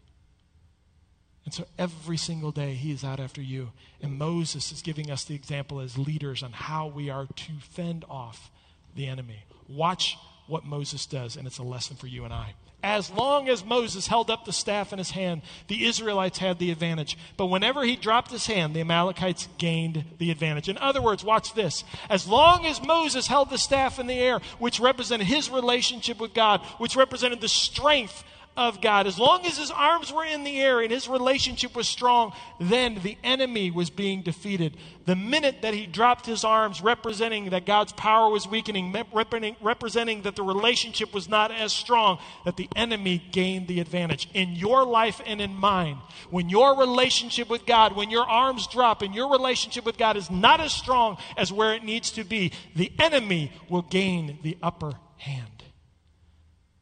And 1.47 1.53
so 1.53 1.65
every 1.79 2.17
single 2.17 2.51
day 2.51 2.73
he 2.73 2.91
is 2.91 3.05
out 3.05 3.21
after 3.21 3.41
you. 3.41 3.71
And 4.01 4.19
Moses 4.19 4.73
is 4.73 4.81
giving 4.81 5.09
us 5.09 5.23
the 5.23 5.33
example 5.33 5.79
as 5.79 5.97
leaders 5.97 6.43
on 6.43 6.51
how 6.51 6.87
we 6.87 7.09
are 7.09 7.25
to 7.25 7.51
fend 7.61 8.03
off 8.09 8.51
the 8.97 9.07
enemy. 9.07 9.45
Watch 9.69 10.17
what 10.47 10.65
Moses 10.65 11.05
does, 11.05 11.37
and 11.37 11.47
it's 11.47 11.57
a 11.57 11.63
lesson 11.63 11.95
for 11.95 12.07
you 12.07 12.25
and 12.25 12.33
I. 12.33 12.55
As 12.83 13.09
long 13.09 13.47
as 13.47 13.63
Moses 13.63 14.07
held 14.07 14.29
up 14.29 14.43
the 14.43 14.51
staff 14.51 14.91
in 14.91 14.99
his 14.99 15.11
hand, 15.11 15.41
the 15.69 15.85
Israelites 15.85 16.37
had 16.37 16.59
the 16.59 16.69
advantage. 16.69 17.17
But 17.37 17.45
whenever 17.45 17.85
he 17.85 17.95
dropped 17.95 18.29
his 18.29 18.47
hand, 18.47 18.75
the 18.75 18.81
Amalekites 18.81 19.47
gained 19.57 20.03
the 20.17 20.31
advantage. 20.31 20.67
In 20.67 20.77
other 20.77 21.01
words, 21.01 21.23
watch 21.23 21.53
this. 21.53 21.85
As 22.09 22.27
long 22.27 22.65
as 22.65 22.83
Moses 22.83 23.27
held 23.27 23.51
the 23.51 23.57
staff 23.57 23.99
in 23.99 24.07
the 24.07 24.19
air, 24.19 24.41
which 24.59 24.81
represented 24.81 25.27
his 25.27 25.49
relationship 25.49 26.19
with 26.19 26.33
God, 26.33 26.59
which 26.77 26.97
represented 26.97 27.39
the 27.39 27.47
strength 27.47 28.25
of 28.57 28.81
God. 28.81 29.05
As 29.05 29.19
long 29.19 29.45
as 29.45 29.57
his 29.57 29.69
arms 29.69 30.11
were 30.11 30.25
in 30.25 30.43
the 30.43 30.59
air 30.59 30.81
and 30.81 30.91
his 30.91 31.07
relationship 31.07 31.75
was 31.75 31.87
strong, 31.87 32.33
then 32.59 32.99
the 33.03 33.17
enemy 33.23 33.69
was 33.69 33.91
being 33.91 34.23
defeated. 34.23 34.75
The 35.05 35.15
minute 35.15 35.61
that 35.61 35.75
he 35.75 35.85
dropped 35.85 36.25
his 36.25 36.43
arms, 36.43 36.81
representing 36.81 37.51
that 37.51 37.65
God's 37.67 37.93
power 37.93 38.29
was 38.29 38.47
weakening, 38.47 38.93
representing 39.13 40.23
that 40.23 40.35
the 40.35 40.43
relationship 40.43 41.13
was 41.13 41.29
not 41.29 41.51
as 41.51 41.71
strong, 41.71 42.17
that 42.43 42.57
the 42.57 42.67
enemy 42.75 43.23
gained 43.31 43.67
the 43.67 43.79
advantage. 43.79 44.27
In 44.33 44.55
your 44.55 44.83
life 44.83 45.21
and 45.25 45.39
in 45.39 45.53
mine, 45.53 45.99
when 46.31 46.49
your 46.49 46.77
relationship 46.77 47.49
with 47.49 47.65
God, 47.65 47.95
when 47.95 48.09
your 48.09 48.27
arms 48.27 48.67
drop 48.67 49.03
and 49.03 49.13
your 49.13 49.31
relationship 49.31 49.85
with 49.85 49.97
God 49.97 50.17
is 50.17 50.31
not 50.31 50.59
as 50.59 50.73
strong 50.73 51.17
as 51.37 51.53
where 51.53 51.75
it 51.75 51.83
needs 51.83 52.11
to 52.11 52.23
be, 52.23 52.51
the 52.75 52.91
enemy 52.97 53.51
will 53.69 53.83
gain 53.83 54.39
the 54.41 54.57
upper 54.63 54.93
hand. 55.17 55.56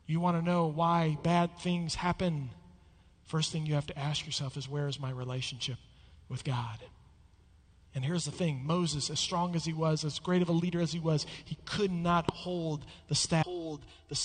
You 0.08 0.20
want 0.20 0.38
to 0.38 0.44
know 0.44 0.68
why 0.68 1.18
bad 1.24 1.58
things 1.60 1.96
happen? 1.96 2.50
First 3.26 3.52
thing 3.52 3.66
you 3.66 3.74
have 3.76 3.88
to 3.88 3.98
ask 3.98 4.26
yourself 4.26 4.56
is 4.58 4.70
where 4.70 4.88
is 4.88 5.00
my 5.00 5.10
relationship 5.10 5.78
with 6.30 6.44
God? 6.44 6.80
And 7.96 8.04
here's 8.04 8.26
the 8.26 8.32
thing 8.32 8.62
Moses, 8.66 9.10
as 9.10 9.20
strong 9.20 9.56
as 9.56 9.66
he 9.66 9.74
was, 9.74 10.04
as 10.04 10.20
great 10.20 10.42
of 10.42 10.50
a 10.50 10.54
leader 10.54 10.82
as 10.82 10.92
he 10.92 11.00
was, 11.00 11.26
he 11.46 11.58
could 11.66 11.92
not 11.92 12.30
hold 12.32 12.86
the 13.08 13.16
staff. 13.16 13.46
Hold 13.46 13.86
the 14.10 14.16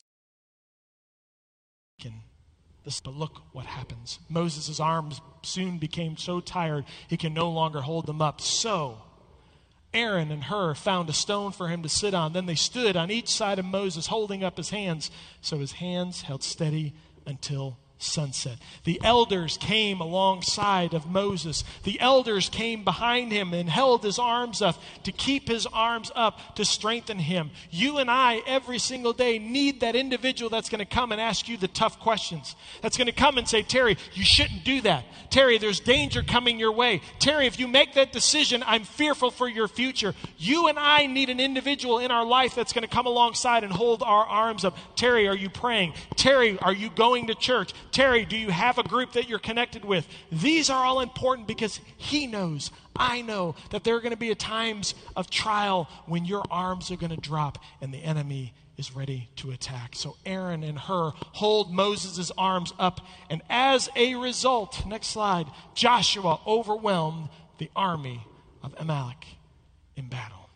but 3.05 3.15
look 3.15 3.43
what 3.53 3.67
happens. 3.67 4.19
Moses' 4.29 4.81
arms 4.81 5.21
soon 5.43 5.79
became 5.79 6.17
so 6.17 6.41
tired 6.41 6.85
he 7.09 7.17
can 7.17 7.35
no 7.35 7.51
longer 7.51 7.81
hold 7.81 8.07
them 8.07 8.21
up. 8.21 8.41
So, 8.41 8.99
Aaron 9.93 10.31
and 10.31 10.45
Hur 10.45 10.75
found 10.75 11.09
a 11.09 11.13
stone 11.13 11.53
for 11.53 11.69
him 11.69 11.83
to 11.83 11.89
sit 11.89 12.15
on. 12.15 12.33
Then 12.33 12.47
they 12.47 12.55
stood 12.55 12.97
on 12.97 13.11
each 13.11 13.29
side 13.29 13.59
of 13.59 13.65
Moses, 13.65 14.07
holding 14.07 14.45
up 14.45 14.57
his 14.57 14.71
hands, 14.71 15.11
so 15.41 15.59
his 15.59 15.73
hands 15.73 16.23
held 16.23 16.43
steady 16.43 16.93
until 17.27 17.77
sunset. 18.03 18.59
The 18.85 19.01
elders 19.05 19.57
came 19.59 20.01
alongside 20.01 20.95
of 20.95 21.07
Moses. 21.07 21.65
The 21.85 22.01
elders 22.01 22.49
came 22.49 22.85
behind 22.85 23.33
him 23.33 23.53
and 23.53 23.69
held 23.69 24.03
his 24.03 24.19
arms 24.19 24.63
up 24.63 24.77
to 25.05 25.13
keep 25.13 25.49
his 25.49 25.67
arms 25.67 26.11
up 26.15 26.57
to 26.57 26.65
strengthen 26.65 27.19
him. 27.19 27.51
You 27.71 27.99
and 27.99 28.11
I, 28.11 28.43
every 28.47 28.79
single 28.79 29.13
day, 29.13 29.39
need 29.39 29.81
that 29.81 29.95
individual 29.95 30.51
that's 30.51 30.69
going 30.69 30.81
to 30.81 30.85
come 30.85 31.13
and 31.13 31.21
ask 31.21 31.49
you 31.49 31.57
the 31.57 31.69
tough 31.69 32.01
questions. 32.01 32.57
That's 32.83 32.97
going 32.97 33.07
to 33.07 33.13
come 33.13 33.39
and 33.39 33.49
say, 33.49 33.63
Terry, 33.63 33.97
you 34.15 34.25
shouldn't 34.25 34.65
do 34.65 34.81
that. 34.83 35.05
Terry, 35.31 35.59
there's 35.59 35.81
danger 35.81 36.23
coming 36.23 36.59
your 36.59 36.73
way. 36.73 37.03
Terry, 37.19 37.47
if 37.47 37.59
you 37.61 37.69
make 37.69 37.95
that 37.95 38.13
decision, 38.13 38.65
I'm 38.67 38.85
fearful 38.85 39.31
for 39.31 39.49
your 39.49 39.69
future. 39.69 40.15
You 40.39 40.69
and 40.69 40.79
I 40.79 41.07
need 41.07 41.31
an 41.31 41.41
individual 41.41 41.99
in 41.99 42.11
our 42.11 42.25
life 42.25 42.55
that's 42.55 42.73
going 42.73 42.83
to 42.83 42.89
come 42.89 43.07
alongside 43.07 43.63
and 43.65 43.73
hold 43.73 44.03
our 44.03 44.25
arms 44.25 44.65
up. 44.65 44.77
Terry, 44.97 45.29
are 45.29 45.37
you 45.37 45.51
praying? 45.51 45.95
Terry, 46.17 46.59
are 46.59 46.73
you 46.73 46.91
going 46.91 47.27
to 47.27 47.35
church? 47.35 47.73
Terry, 47.93 48.25
do 48.25 48.37
you 48.37 48.51
have 48.51 48.79
a 48.79 48.83
group 48.83 49.13
that 49.13 49.29
you're 49.29 49.39
connected 49.39 49.85
with? 49.85 50.07
These 50.31 50.71
are 50.71 50.85
all 50.85 51.01
important 51.01 51.49
because 51.49 51.81
he 51.97 52.27
knows, 52.27 52.71
I 52.95 53.23
know, 53.23 53.57
that 53.71 53.85
there 53.85 53.97
are 53.97 54.01
going 54.01 54.13
to 54.13 54.17
be 54.17 54.35
times 54.35 54.95
of 55.17 55.31
trial 55.31 55.89
when 56.07 56.25
your 56.25 56.45
arms 56.51 56.91
are 56.91 56.97
going 56.97 57.15
to 57.15 57.21
drop 57.21 57.59
and 57.81 57.93
the 57.93 57.99
enemy 57.99 58.55
is 58.77 58.97
ready 58.97 59.29
to 59.37 59.51
attack. 59.51 59.95
So 59.95 60.17
Aaron 60.25 60.63
and 60.63 60.79
Hur 60.79 61.13
hold 61.33 61.73
Moses' 61.73 62.33
arms 62.39 62.73
up, 62.79 63.01
and 63.29 63.43
as 63.51 63.91
a 63.95 64.15
result, 64.15 64.87
next 64.87 65.09
slide, 65.09 65.47
Joshua 65.75 66.41
overwhelmed 66.47 67.29
the 67.59 67.71
army 67.77 68.27
of 68.63 68.75
Amalek 68.79 69.27
in 69.97 70.09
battle. 70.09 70.49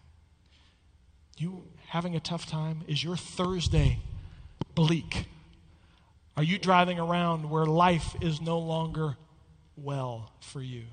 You 1.37 1.65
having 1.89 2.17
a 2.17 2.21
tough 2.21 2.47
time? 2.47 2.83
Is 2.89 3.05
your 3.05 3.17
Thursday 3.17 3.99
bleak? 4.75 5.27
Are 6.37 6.43
you 6.43 6.59
driving 6.59 6.99
around 6.99 7.49
where 7.49 7.67
life 7.67 8.17
is 8.21 8.41
no 8.41 8.59
longer 8.59 9.17
well 9.77 10.33
for 10.41 10.61
you? 10.61 10.85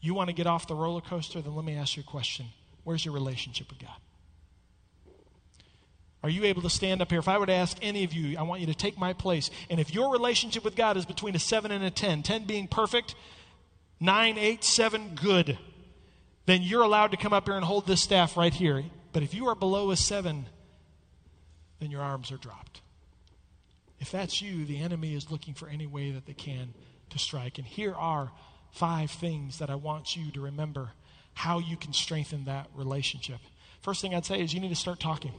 You 0.00 0.14
want 0.14 0.28
to 0.28 0.34
get 0.34 0.46
off 0.46 0.66
the 0.66 0.74
roller 0.74 1.00
coaster? 1.00 1.40
Then 1.40 1.54
let 1.54 1.64
me 1.64 1.74
ask 1.76 1.96
you 1.96 2.02
a 2.06 2.10
question 2.10 2.46
Where's 2.84 3.04
your 3.04 3.14
relationship 3.14 3.70
with 3.70 3.78
God? 3.78 3.96
Are 6.22 6.30
you 6.30 6.44
able 6.44 6.62
to 6.62 6.70
stand 6.70 7.02
up 7.02 7.10
here? 7.10 7.20
If 7.20 7.28
I 7.28 7.38
were 7.38 7.46
to 7.46 7.52
ask 7.52 7.76
any 7.82 8.02
of 8.02 8.12
you, 8.12 8.36
I 8.36 8.42
want 8.42 8.60
you 8.60 8.66
to 8.66 8.74
take 8.74 8.98
my 8.98 9.12
place. 9.12 9.50
And 9.70 9.78
if 9.78 9.94
your 9.94 10.10
relationship 10.10 10.64
with 10.64 10.74
God 10.74 10.96
is 10.96 11.06
between 11.06 11.36
a 11.36 11.38
7 11.38 11.70
and 11.70 11.84
a 11.84 11.90
10, 11.90 12.24
10 12.24 12.44
being 12.46 12.66
perfect, 12.66 13.14
9, 14.00 14.36
8, 14.36 14.64
7, 14.64 15.14
good, 15.14 15.56
then 16.46 16.62
you're 16.62 16.82
allowed 16.82 17.12
to 17.12 17.16
come 17.16 17.32
up 17.32 17.46
here 17.46 17.54
and 17.54 17.64
hold 17.64 17.86
this 17.86 18.02
staff 18.02 18.36
right 18.36 18.52
here. 18.52 18.84
But 19.12 19.22
if 19.22 19.34
you 19.34 19.46
are 19.48 19.54
below 19.54 19.90
a 19.90 19.96
7, 19.96 20.46
then 21.78 21.90
your 21.90 22.02
arms 22.02 22.32
are 22.32 22.36
dropped. 22.36 22.80
If 23.98 24.10
that's 24.10 24.42
you, 24.42 24.64
the 24.64 24.80
enemy 24.80 25.14
is 25.14 25.30
looking 25.30 25.54
for 25.54 25.68
any 25.68 25.86
way 25.86 26.10
that 26.10 26.26
they 26.26 26.34
can 26.34 26.74
to 27.10 27.18
strike. 27.18 27.58
And 27.58 27.66
here 27.66 27.94
are 27.94 28.30
five 28.70 29.10
things 29.10 29.58
that 29.58 29.70
I 29.70 29.74
want 29.74 30.16
you 30.16 30.30
to 30.32 30.40
remember 30.40 30.90
how 31.34 31.58
you 31.58 31.76
can 31.76 31.92
strengthen 31.92 32.44
that 32.44 32.68
relationship. 32.74 33.38
First 33.80 34.02
thing 34.02 34.14
I'd 34.14 34.26
say 34.26 34.40
is 34.40 34.52
you 34.52 34.60
need 34.60 34.70
to 34.70 34.74
start 34.74 35.00
talking. 35.00 35.32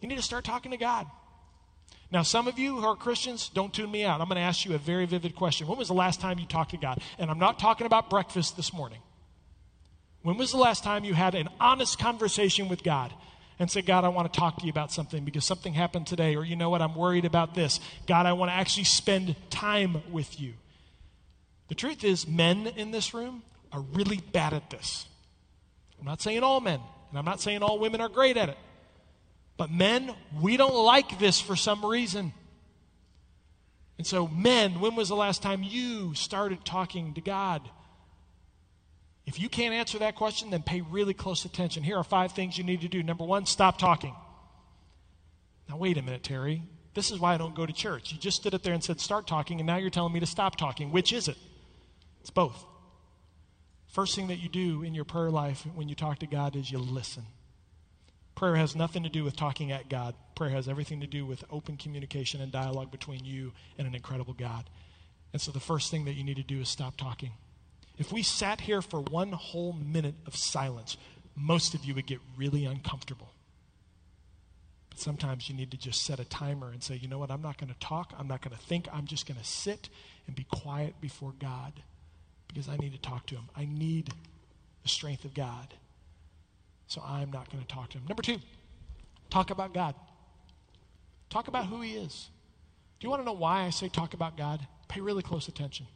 You 0.00 0.08
need 0.08 0.16
to 0.16 0.22
start 0.22 0.44
talking 0.44 0.70
to 0.70 0.76
God. 0.76 1.06
Now, 2.10 2.22
some 2.22 2.48
of 2.48 2.58
you 2.58 2.76
who 2.76 2.86
are 2.86 2.96
Christians, 2.96 3.50
don't 3.52 3.72
tune 3.72 3.90
me 3.90 4.04
out. 4.04 4.20
I'm 4.20 4.28
going 4.28 4.36
to 4.36 4.42
ask 4.42 4.64
you 4.64 4.74
a 4.74 4.78
very 4.78 5.04
vivid 5.04 5.34
question. 5.34 5.66
When 5.66 5.76
was 5.76 5.88
the 5.88 5.94
last 5.94 6.20
time 6.20 6.38
you 6.38 6.46
talked 6.46 6.70
to 6.70 6.78
God? 6.78 7.02
And 7.18 7.30
I'm 7.30 7.38
not 7.38 7.58
talking 7.58 7.86
about 7.86 8.08
breakfast 8.08 8.56
this 8.56 8.72
morning. 8.72 9.00
When 10.22 10.38
was 10.38 10.50
the 10.50 10.58
last 10.58 10.84
time 10.84 11.04
you 11.04 11.14
had 11.14 11.34
an 11.34 11.48
honest 11.60 11.98
conversation 11.98 12.68
with 12.68 12.82
God? 12.82 13.12
And 13.58 13.70
say, 13.70 13.82
God, 13.82 14.04
I 14.04 14.08
want 14.08 14.32
to 14.32 14.38
talk 14.38 14.58
to 14.58 14.64
you 14.64 14.70
about 14.70 14.92
something 14.92 15.24
because 15.24 15.44
something 15.44 15.74
happened 15.74 16.06
today, 16.06 16.36
or 16.36 16.44
you 16.44 16.56
know 16.56 16.70
what, 16.70 16.80
I'm 16.80 16.94
worried 16.94 17.24
about 17.24 17.54
this. 17.54 17.80
God, 18.06 18.26
I 18.26 18.32
want 18.32 18.50
to 18.50 18.54
actually 18.54 18.84
spend 18.84 19.34
time 19.50 20.02
with 20.10 20.40
you. 20.40 20.54
The 21.68 21.74
truth 21.74 22.04
is, 22.04 22.26
men 22.26 22.66
in 22.66 22.92
this 22.92 23.12
room 23.12 23.42
are 23.72 23.80
really 23.80 24.18
bad 24.32 24.52
at 24.54 24.70
this. 24.70 25.06
I'm 25.98 26.06
not 26.06 26.22
saying 26.22 26.42
all 26.42 26.60
men, 26.60 26.80
and 27.10 27.18
I'm 27.18 27.24
not 27.24 27.40
saying 27.40 27.62
all 27.62 27.78
women 27.78 28.00
are 28.00 28.08
great 28.08 28.36
at 28.36 28.48
it. 28.48 28.58
But 29.56 29.70
men, 29.70 30.14
we 30.40 30.56
don't 30.56 30.74
like 30.74 31.18
this 31.18 31.40
for 31.40 31.56
some 31.56 31.84
reason. 31.84 32.32
And 33.98 34.06
so, 34.06 34.28
men, 34.28 34.78
when 34.78 34.94
was 34.94 35.08
the 35.08 35.16
last 35.16 35.42
time 35.42 35.64
you 35.64 36.14
started 36.14 36.64
talking 36.64 37.14
to 37.14 37.20
God? 37.20 37.68
If 39.28 39.38
you 39.38 39.50
can't 39.50 39.74
answer 39.74 39.98
that 39.98 40.14
question, 40.14 40.48
then 40.48 40.62
pay 40.62 40.80
really 40.80 41.12
close 41.12 41.44
attention. 41.44 41.82
Here 41.82 41.98
are 41.98 42.02
five 42.02 42.32
things 42.32 42.56
you 42.56 42.64
need 42.64 42.80
to 42.80 42.88
do. 42.88 43.02
Number 43.02 43.24
one, 43.24 43.44
stop 43.44 43.76
talking. 43.76 44.14
Now, 45.68 45.76
wait 45.76 45.98
a 45.98 46.02
minute, 46.02 46.22
Terry. 46.22 46.62
This 46.94 47.10
is 47.10 47.20
why 47.20 47.34
I 47.34 47.36
don't 47.36 47.54
go 47.54 47.66
to 47.66 47.72
church. 47.74 48.10
You 48.10 48.18
just 48.18 48.38
stood 48.38 48.54
up 48.54 48.62
there 48.62 48.72
and 48.72 48.82
said, 48.82 49.02
start 49.02 49.26
talking, 49.26 49.60
and 49.60 49.66
now 49.66 49.76
you're 49.76 49.90
telling 49.90 50.14
me 50.14 50.20
to 50.20 50.26
stop 50.26 50.56
talking. 50.56 50.92
Which 50.92 51.12
is 51.12 51.28
it? 51.28 51.36
It's 52.22 52.30
both. 52.30 52.64
First 53.88 54.16
thing 54.16 54.28
that 54.28 54.38
you 54.38 54.48
do 54.48 54.82
in 54.82 54.94
your 54.94 55.04
prayer 55.04 55.28
life 55.28 55.66
when 55.74 55.90
you 55.90 55.94
talk 55.94 56.20
to 56.20 56.26
God 56.26 56.56
is 56.56 56.70
you 56.70 56.78
listen. 56.78 57.24
Prayer 58.34 58.56
has 58.56 58.74
nothing 58.74 59.02
to 59.02 59.10
do 59.10 59.24
with 59.24 59.36
talking 59.36 59.72
at 59.72 59.90
God. 59.90 60.14
Prayer 60.36 60.50
has 60.50 60.70
everything 60.70 61.02
to 61.02 61.06
do 61.06 61.26
with 61.26 61.44
open 61.50 61.76
communication 61.76 62.40
and 62.40 62.50
dialogue 62.50 62.90
between 62.90 63.26
you 63.26 63.52
and 63.76 63.86
an 63.86 63.94
incredible 63.94 64.32
God. 64.32 64.70
And 65.34 65.42
so 65.42 65.52
the 65.52 65.60
first 65.60 65.90
thing 65.90 66.06
that 66.06 66.14
you 66.14 66.24
need 66.24 66.36
to 66.36 66.42
do 66.42 66.60
is 66.60 66.70
stop 66.70 66.96
talking. 66.96 67.32
If 67.98 68.12
we 68.12 68.22
sat 68.22 68.60
here 68.60 68.80
for 68.80 69.00
one 69.00 69.32
whole 69.32 69.72
minute 69.72 70.14
of 70.26 70.36
silence, 70.36 70.96
most 71.34 71.74
of 71.74 71.84
you 71.84 71.94
would 71.94 72.06
get 72.06 72.20
really 72.36 72.64
uncomfortable. 72.64 73.32
But 74.90 75.00
sometimes 75.00 75.48
you 75.48 75.56
need 75.56 75.72
to 75.72 75.76
just 75.76 76.04
set 76.04 76.20
a 76.20 76.24
timer 76.24 76.70
and 76.70 76.82
say, 76.82 76.94
you 76.94 77.08
know 77.08 77.18
what, 77.18 77.30
I'm 77.30 77.42
not 77.42 77.58
going 77.58 77.72
to 77.72 77.78
talk, 77.80 78.14
I'm 78.16 78.28
not 78.28 78.40
going 78.40 78.56
to 78.56 78.62
think, 78.62 78.88
I'm 78.92 79.06
just 79.06 79.26
going 79.26 79.38
to 79.38 79.44
sit 79.44 79.88
and 80.26 80.36
be 80.36 80.44
quiet 80.44 81.00
before 81.00 81.34
God 81.38 81.72
because 82.46 82.68
I 82.68 82.76
need 82.76 82.92
to 82.92 83.00
talk 83.00 83.26
to 83.26 83.34
Him. 83.34 83.44
I 83.56 83.66
need 83.66 84.10
the 84.82 84.88
strength 84.88 85.24
of 85.24 85.34
God. 85.34 85.74
So 86.86 87.02
I'm 87.04 87.30
not 87.32 87.50
going 87.50 87.62
to 87.62 87.68
talk 87.68 87.90
to 87.90 87.98
Him. 87.98 88.04
Number 88.08 88.22
two, 88.22 88.38
talk 89.28 89.50
about 89.50 89.74
God. 89.74 89.94
Talk 91.30 91.48
about 91.48 91.66
who 91.66 91.80
He 91.80 91.94
is. 91.94 92.28
Do 92.98 93.06
you 93.06 93.10
want 93.10 93.22
to 93.22 93.26
know 93.26 93.32
why 93.32 93.62
I 93.64 93.70
say 93.70 93.88
talk 93.88 94.14
about 94.14 94.36
God? 94.36 94.66
Pay 94.88 95.00
really 95.00 95.22
close 95.22 95.48
attention. 95.48 95.86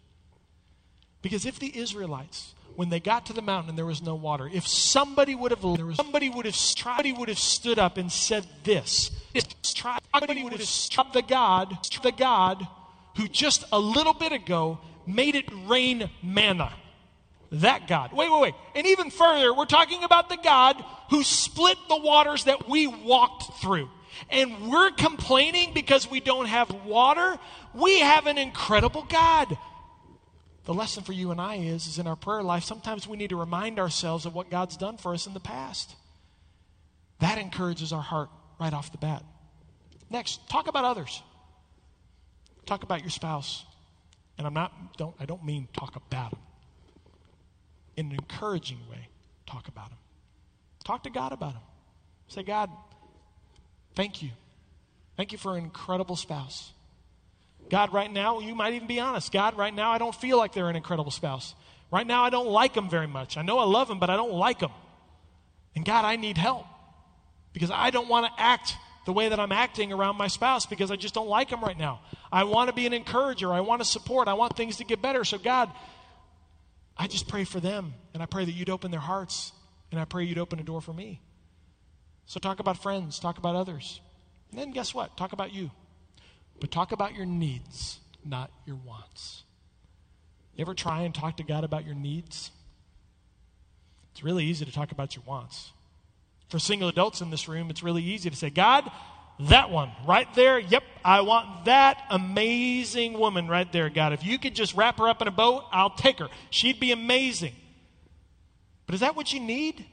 Because 1.22 1.46
if 1.46 1.58
the 1.58 1.76
Israelites, 1.78 2.54
when 2.74 2.90
they 2.90 3.00
got 3.00 3.26
to 3.26 3.32
the 3.32 3.42
mountain 3.42 3.70
and 3.70 3.78
there 3.78 3.86
was 3.86 4.02
no 4.02 4.14
water, 4.14 4.50
if 4.52 4.66
somebody 4.66 5.34
would 5.34 5.52
have 5.52 5.62
there 5.62 5.86
was, 5.86 5.96
somebody 5.96 6.28
would 6.28 6.44
have 6.44 6.56
somebody 6.56 7.12
would 7.12 7.28
have 7.28 7.38
stood 7.38 7.78
up 7.78 7.96
and 7.96 8.10
said 8.10 8.44
this, 8.64 9.10
somebody 9.62 10.42
would 10.42 10.52
have 10.52 10.64
struck 10.64 11.12
the 11.12 11.22
God, 11.22 11.78
the 12.02 12.12
God 12.12 12.66
who 13.16 13.28
just 13.28 13.64
a 13.72 13.78
little 13.78 14.14
bit 14.14 14.32
ago 14.32 14.80
made 15.06 15.34
it 15.34 15.48
rain 15.66 16.10
manna. 16.22 16.72
That 17.52 17.86
God. 17.86 18.14
Wait, 18.14 18.32
wait, 18.32 18.40
wait. 18.40 18.54
And 18.74 18.86
even 18.86 19.10
further, 19.10 19.52
we're 19.52 19.66
talking 19.66 20.04
about 20.04 20.30
the 20.30 20.38
God 20.42 20.82
who 21.10 21.22
split 21.22 21.76
the 21.88 21.98
waters 21.98 22.44
that 22.44 22.66
we 22.66 22.86
walked 22.86 23.60
through. 23.60 23.90
And 24.30 24.70
we're 24.70 24.90
complaining 24.92 25.74
because 25.74 26.10
we 26.10 26.20
don't 26.20 26.46
have 26.46 26.70
water. 26.86 27.36
We 27.74 28.00
have 28.00 28.26
an 28.26 28.38
incredible 28.38 29.02
God 29.02 29.58
the 30.64 30.74
lesson 30.74 31.02
for 31.02 31.12
you 31.12 31.30
and 31.30 31.40
I 31.40 31.56
is, 31.56 31.86
is 31.86 31.98
in 31.98 32.06
our 32.06 32.16
prayer 32.16 32.42
life, 32.42 32.64
sometimes 32.64 33.08
we 33.08 33.16
need 33.16 33.30
to 33.30 33.36
remind 33.36 33.78
ourselves 33.78 34.26
of 34.26 34.34
what 34.34 34.50
God's 34.50 34.76
done 34.76 34.96
for 34.96 35.12
us 35.12 35.26
in 35.26 35.34
the 35.34 35.40
past. 35.40 35.96
That 37.18 37.38
encourages 37.38 37.92
our 37.92 38.02
heart 38.02 38.30
right 38.60 38.72
off 38.72 38.92
the 38.92 38.98
bat. 38.98 39.24
Next, 40.10 40.48
talk 40.48 40.68
about 40.68 40.84
others. 40.84 41.22
Talk 42.66 42.84
about 42.84 43.00
your 43.00 43.10
spouse. 43.10 43.64
And 44.38 44.46
I'm 44.46 44.54
not, 44.54 44.96
don't, 44.96 45.14
I 45.18 45.24
don't 45.24 45.44
mean 45.44 45.68
talk 45.76 45.96
about 45.96 46.30
them. 46.30 46.40
In 47.96 48.06
an 48.06 48.12
encouraging 48.12 48.78
way, 48.90 49.08
talk 49.46 49.68
about 49.68 49.88
them. 49.90 49.98
Talk 50.84 51.02
to 51.04 51.10
God 51.10 51.32
about 51.32 51.54
them. 51.54 51.62
Say, 52.28 52.42
God, 52.42 52.70
thank 53.94 54.22
you. 54.22 54.30
Thank 55.16 55.32
you 55.32 55.38
for 55.38 55.56
an 55.56 55.64
incredible 55.64 56.16
spouse. 56.16 56.72
God, 57.72 57.94
right 57.94 58.12
now, 58.12 58.40
you 58.40 58.54
might 58.54 58.74
even 58.74 58.86
be 58.86 59.00
honest. 59.00 59.32
God, 59.32 59.56
right 59.56 59.74
now, 59.74 59.92
I 59.92 59.96
don't 59.96 60.14
feel 60.14 60.36
like 60.36 60.52
they're 60.52 60.68
an 60.68 60.76
incredible 60.76 61.10
spouse. 61.10 61.54
Right 61.90 62.06
now, 62.06 62.22
I 62.22 62.28
don't 62.28 62.48
like 62.48 62.74
them 62.74 62.90
very 62.90 63.06
much. 63.06 63.38
I 63.38 63.42
know 63.42 63.58
I 63.58 63.64
love 63.64 63.88
them, 63.88 63.98
but 63.98 64.10
I 64.10 64.16
don't 64.16 64.34
like 64.34 64.58
them. 64.58 64.72
And 65.74 65.82
God, 65.82 66.04
I 66.04 66.16
need 66.16 66.36
help 66.36 66.66
because 67.54 67.70
I 67.70 67.88
don't 67.88 68.10
want 68.10 68.26
to 68.26 68.32
act 68.42 68.76
the 69.06 69.14
way 69.14 69.30
that 69.30 69.40
I'm 69.40 69.52
acting 69.52 69.90
around 69.90 70.18
my 70.18 70.28
spouse 70.28 70.66
because 70.66 70.90
I 70.90 70.96
just 70.96 71.14
don't 71.14 71.28
like 71.28 71.48
them 71.48 71.62
right 71.62 71.78
now. 71.78 72.02
I 72.30 72.44
want 72.44 72.68
to 72.68 72.74
be 72.74 72.84
an 72.84 72.92
encourager. 72.92 73.50
I 73.50 73.60
want 73.60 73.80
to 73.80 73.86
support. 73.86 74.28
I 74.28 74.34
want 74.34 74.54
things 74.54 74.76
to 74.76 74.84
get 74.84 75.00
better. 75.00 75.24
So, 75.24 75.38
God, 75.38 75.72
I 76.94 77.06
just 77.06 77.26
pray 77.26 77.44
for 77.44 77.58
them 77.58 77.94
and 78.12 78.22
I 78.22 78.26
pray 78.26 78.44
that 78.44 78.52
you'd 78.52 78.68
open 78.68 78.90
their 78.90 79.00
hearts 79.00 79.50
and 79.90 79.98
I 79.98 80.04
pray 80.04 80.24
you'd 80.24 80.36
open 80.36 80.60
a 80.60 80.62
door 80.62 80.82
for 80.82 80.92
me. 80.92 81.22
So, 82.26 82.38
talk 82.38 82.60
about 82.60 82.82
friends, 82.82 83.18
talk 83.18 83.38
about 83.38 83.56
others. 83.56 84.02
And 84.50 84.60
then, 84.60 84.72
guess 84.72 84.94
what? 84.94 85.16
Talk 85.16 85.32
about 85.32 85.54
you. 85.54 85.70
But 86.62 86.70
talk 86.70 86.92
about 86.92 87.16
your 87.16 87.26
needs, 87.26 87.98
not 88.24 88.52
your 88.66 88.76
wants. 88.76 89.42
You 90.54 90.62
ever 90.62 90.74
try 90.74 91.02
and 91.02 91.12
talk 91.12 91.38
to 91.38 91.42
God 91.42 91.64
about 91.64 91.84
your 91.84 91.96
needs? 91.96 92.52
It's 94.12 94.22
really 94.22 94.44
easy 94.44 94.64
to 94.64 94.70
talk 94.70 94.92
about 94.92 95.16
your 95.16 95.24
wants. 95.26 95.72
For 96.50 96.60
single 96.60 96.88
adults 96.88 97.20
in 97.20 97.30
this 97.30 97.48
room, 97.48 97.68
it's 97.68 97.82
really 97.82 98.04
easy 98.04 98.30
to 98.30 98.36
say, 98.36 98.48
God, 98.48 98.88
that 99.40 99.72
one 99.72 99.90
right 100.06 100.32
there, 100.36 100.60
yep, 100.60 100.84
I 101.04 101.22
want 101.22 101.64
that 101.64 102.00
amazing 102.10 103.14
woman 103.14 103.48
right 103.48 103.70
there, 103.72 103.90
God. 103.90 104.12
If 104.12 104.24
you 104.24 104.38
could 104.38 104.54
just 104.54 104.72
wrap 104.74 104.98
her 104.98 105.08
up 105.08 105.20
in 105.20 105.26
a 105.26 105.32
bow, 105.32 105.64
I'll 105.72 105.90
take 105.90 106.20
her. 106.20 106.28
She'd 106.50 106.78
be 106.78 106.92
amazing. 106.92 107.56
But 108.86 108.94
is 108.94 109.00
that 109.00 109.16
what 109.16 109.32
you 109.32 109.40
need? 109.40 109.84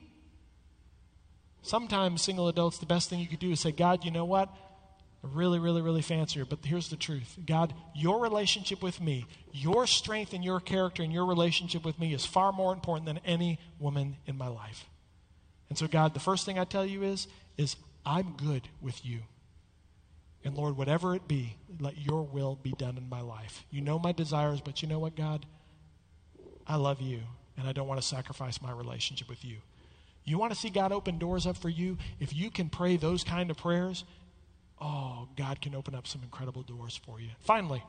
Sometimes, 1.64 2.22
single 2.22 2.48
adults, 2.48 2.78
the 2.78 2.86
best 2.86 3.10
thing 3.10 3.20
you 3.20 3.28
could 3.28 3.40
do 3.40 3.50
is 3.50 3.60
say, 3.60 3.72
God, 3.72 4.06
you 4.06 4.12
know 4.12 4.26
what? 4.26 4.56
Really, 5.22 5.60
really, 5.60 5.82
really 5.82 6.02
fancy 6.02 6.42
but 6.44 6.60
here's 6.64 6.90
the 6.90 6.96
truth 6.96 7.38
God, 7.46 7.74
your 7.96 8.22
relationship 8.22 8.82
with 8.82 9.02
me, 9.02 9.26
your 9.52 9.86
strength 9.88 10.34
and 10.34 10.44
your 10.44 10.60
character 10.60 11.04
and 11.04 11.12
your 11.12 11.26
relationship 11.26 11.84
with 11.84 12.00
me 12.00 12.14
is 12.14 12.26
far 12.26 12.52
more 12.52 12.74
important 12.74 13.06
than 13.06 13.20
any 13.26 13.60
woman 13.80 14.18
in 14.26 14.38
my 14.38 14.48
life. 14.48 14.86
And 15.70 15.78
so, 15.78 15.88
God, 15.88 16.14
the 16.14 16.20
first 16.20 16.46
thing 16.46 16.58
I 16.58 16.64
tell 16.64 16.86
you 16.86 17.04
is, 17.04 17.28
is 17.58 17.76
I'm 18.06 18.34
good 18.38 18.68
with 18.82 19.06
you. 19.06 19.20
And 20.44 20.56
Lord, 20.56 20.78
whatever 20.78 21.16
it 21.16 21.28
be, 21.28 21.56
let 21.80 21.98
your 21.98 22.24
will 22.24 22.58
be 22.62 22.72
done 22.72 22.98
in 22.98 23.10
my 23.10 23.22
life. 23.22 23.66
You 23.70 23.82
know 23.82 24.00
my 24.00 24.14
desires, 24.14 24.62
but 24.62 24.82
you 24.82 24.88
know 24.88 25.00
what, 25.00 25.16
God? 25.16 25.46
I 26.66 26.78
love 26.78 27.02
you, 27.02 27.20
and 27.58 27.68
I 27.68 27.74
don't 27.74 27.88
want 27.88 28.02
to 28.02 28.08
sacrifice 28.08 28.62
my 28.62 28.72
relationship 28.72 29.28
with 29.28 29.44
you. 29.44 29.58
You 30.24 30.38
want 30.38 30.54
to 30.54 30.60
see 30.60 30.70
God 30.70 30.92
open 30.92 31.18
doors 31.18 31.46
up 31.46 31.58
for 31.58 31.70
you? 31.70 31.98
If 32.20 32.34
you 32.36 32.52
can 32.52 32.70
pray 32.70 32.98
those 32.98 33.24
kind 33.24 33.50
of 33.50 33.58
prayers, 33.58 34.06
oh, 34.82 35.28
God 35.36 35.62
can 35.62 35.76
open 35.76 35.96
up 35.96 36.08
some 36.08 36.22
incredible 36.24 36.64
doors 36.64 37.00
for 37.06 37.20
you. 37.20 37.30
Finally, 37.40 37.84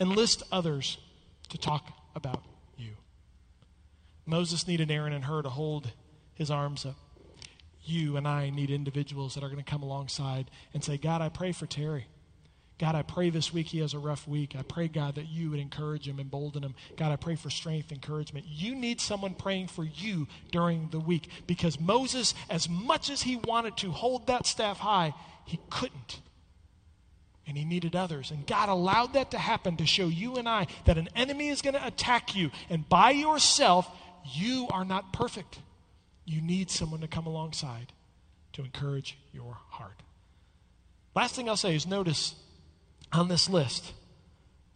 enlist 0.00 0.42
others 0.50 0.98
to 1.50 1.58
talk 1.58 1.92
about 2.14 2.42
you. 2.76 2.92
Moses 4.26 4.66
needed 4.66 4.90
Aaron 4.90 5.12
and 5.12 5.24
Hur 5.24 5.42
to 5.42 5.50
hold 5.50 5.92
his 6.34 6.50
arms 6.50 6.84
up. 6.86 6.96
You 7.84 8.16
and 8.16 8.26
I 8.26 8.50
need 8.50 8.70
individuals 8.70 9.34
that 9.34 9.44
are 9.44 9.48
going 9.48 9.62
to 9.62 9.70
come 9.70 9.82
alongside 9.82 10.50
and 10.72 10.82
say, 10.82 10.96
God, 10.96 11.20
I 11.20 11.28
pray 11.28 11.52
for 11.52 11.66
Terry. 11.66 12.06
God, 12.78 12.96
I 12.96 13.02
pray 13.02 13.30
this 13.30 13.52
week 13.52 13.68
he 13.68 13.78
has 13.80 13.94
a 13.94 13.98
rough 13.98 14.26
week. 14.26 14.56
I 14.58 14.62
pray, 14.62 14.88
God, 14.88 15.14
that 15.14 15.28
you 15.28 15.50
would 15.50 15.60
encourage 15.60 16.08
him, 16.08 16.18
embolden 16.18 16.64
him. 16.64 16.74
God, 16.96 17.12
I 17.12 17.16
pray 17.16 17.36
for 17.36 17.50
strength, 17.50 17.92
encouragement. 17.92 18.46
You 18.48 18.74
need 18.74 19.00
someone 19.00 19.34
praying 19.34 19.68
for 19.68 19.84
you 19.84 20.26
during 20.50 20.88
the 20.90 20.98
week 20.98 21.28
because 21.46 21.78
Moses, 21.78 22.34
as 22.50 22.68
much 22.68 23.10
as 23.10 23.22
he 23.22 23.36
wanted 23.36 23.76
to 23.78 23.92
hold 23.92 24.26
that 24.26 24.46
staff 24.46 24.78
high, 24.78 25.14
he 25.44 25.60
couldn't 25.70 26.20
and 27.54 27.58
he 27.60 27.64
needed 27.64 27.94
others. 27.94 28.32
And 28.32 28.44
God 28.48 28.68
allowed 28.68 29.12
that 29.12 29.30
to 29.30 29.38
happen 29.38 29.76
to 29.76 29.86
show 29.86 30.08
you 30.08 30.34
and 30.38 30.48
I 30.48 30.66
that 30.86 30.98
an 30.98 31.08
enemy 31.14 31.50
is 31.50 31.62
going 31.62 31.74
to 31.74 31.86
attack 31.86 32.34
you. 32.34 32.50
And 32.68 32.88
by 32.88 33.12
yourself, 33.12 33.88
you 34.24 34.66
are 34.72 34.84
not 34.84 35.12
perfect. 35.12 35.60
You 36.24 36.40
need 36.40 36.68
someone 36.68 37.00
to 37.02 37.06
come 37.06 37.26
alongside 37.26 37.92
to 38.54 38.62
encourage 38.62 39.16
your 39.32 39.56
heart. 39.68 40.02
Last 41.14 41.36
thing 41.36 41.48
I'll 41.48 41.56
say 41.56 41.76
is 41.76 41.86
notice 41.86 42.34
on 43.12 43.28
this 43.28 43.48
list, 43.48 43.92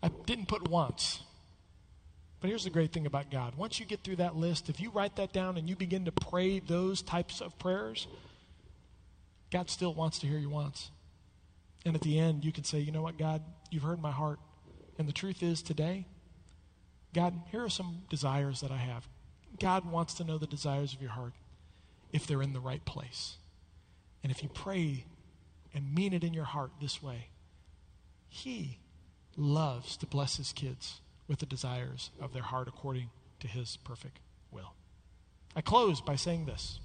I 0.01 0.11
didn't 0.27 0.47
put 0.47 0.69
wants. 0.69 1.19
But 2.41 2.47
here's 2.47 2.63
the 2.63 2.71
great 2.71 2.93
thing 2.93 3.07
about 3.07 3.29
God. 3.29 3.57
Once 3.57 3.81
you 3.81 3.87
get 3.87 4.05
through 4.05 4.17
that 4.17 4.37
list, 4.37 4.69
if 4.69 4.81
you 4.81 4.91
write 4.91 5.17
that 5.17 5.33
down 5.33 5.57
and 5.57 5.69
you 5.69 5.75
begin 5.75 6.05
to 6.05 6.13
pray 6.13 6.61
those 6.61 7.03
types 7.03 7.41
of 7.41 7.59
prayers, 7.59 8.07
God 9.51 9.69
still 9.69 9.95
wants 9.95 10.21
to 10.21 10.29
hear 10.29 10.39
your 10.39 10.51
wants. 10.51 10.93
And 11.89 11.95
at 11.97 12.03
the 12.03 12.19
end, 12.19 12.45
you 12.45 12.53
can 12.53 12.65
say, 12.65 12.81
you 12.81 12.93
know 12.93 13.01
what, 13.01 13.17
God, 13.17 13.41
you've 13.71 13.83
heard 13.83 13.99
my 13.99 14.11
heart. 14.11 14.39
And 14.99 15.09
the 15.09 15.13
truth 15.13 15.43
is, 15.43 15.63
today, 15.63 16.05
God, 17.15 17.33
here 17.51 17.65
are 17.65 17.71
some 17.71 18.03
desires 18.11 18.61
that 18.61 18.71
I 18.71 18.77
have. 18.77 19.09
God 19.59 19.91
wants 19.91 20.13
to 20.15 20.25
know 20.25 20.37
the 20.37 20.47
desires 20.47 20.93
of 20.93 21.01
your 21.01 21.13
heart 21.13 21.33
if 22.13 22.27
they're 22.27 22.43
in 22.43 22.53
the 22.53 22.61
right 22.61 22.85
place. 22.85 23.39
And 24.23 24.31
if 24.31 24.43
you 24.43 24.51
pray 24.51 25.07
and 25.73 25.95
mean 25.95 26.13
it 26.13 26.25
in 26.25 26.35
your 26.35 26.45
heart 26.45 26.73
this 26.79 27.03
way, 27.03 27.29
He 28.29 28.81
loves 29.35 29.97
to 29.97 30.07
bless 30.07 30.37
His 30.37 30.53
kids 30.53 31.01
with 31.27 31.39
the 31.39 31.47
desires 31.47 32.11
of 32.21 32.35
their 32.35 32.43
heart 32.43 32.69
according 32.69 33.09
to 33.41 33.49
His 33.49 33.79
perfect 33.79 34.19
will. 34.51 34.75
I 35.57 35.63
close 35.63 36.03
by 36.03 36.17
saying 36.17 36.45
this. 36.45 36.81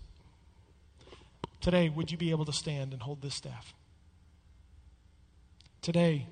Today, 1.60 1.90
would 1.90 2.10
you 2.10 2.18
be 2.18 2.32
able 2.32 2.46
to 2.46 2.54
stand 2.54 2.94
and 2.94 3.02
hold 3.02 3.22
this 3.22 3.36
staff? 3.36 3.74
Today, 5.84 6.28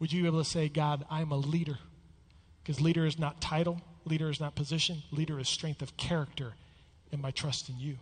would 0.00 0.12
you 0.12 0.22
be 0.22 0.26
able 0.26 0.42
to 0.42 0.48
say, 0.48 0.68
God, 0.68 1.06
I'm 1.08 1.30
a 1.30 1.36
leader? 1.36 1.78
Because 2.62 2.80
leader 2.80 3.06
is 3.06 3.16
not 3.16 3.40
title, 3.40 3.80
leader 4.04 4.28
is 4.28 4.40
not 4.40 4.56
position, 4.56 5.04
leader 5.12 5.38
is 5.38 5.48
strength 5.48 5.82
of 5.82 5.96
character 5.96 6.54
and 7.12 7.22
my 7.22 7.30
trust 7.30 7.68
in 7.68 7.78
you. 7.78 7.96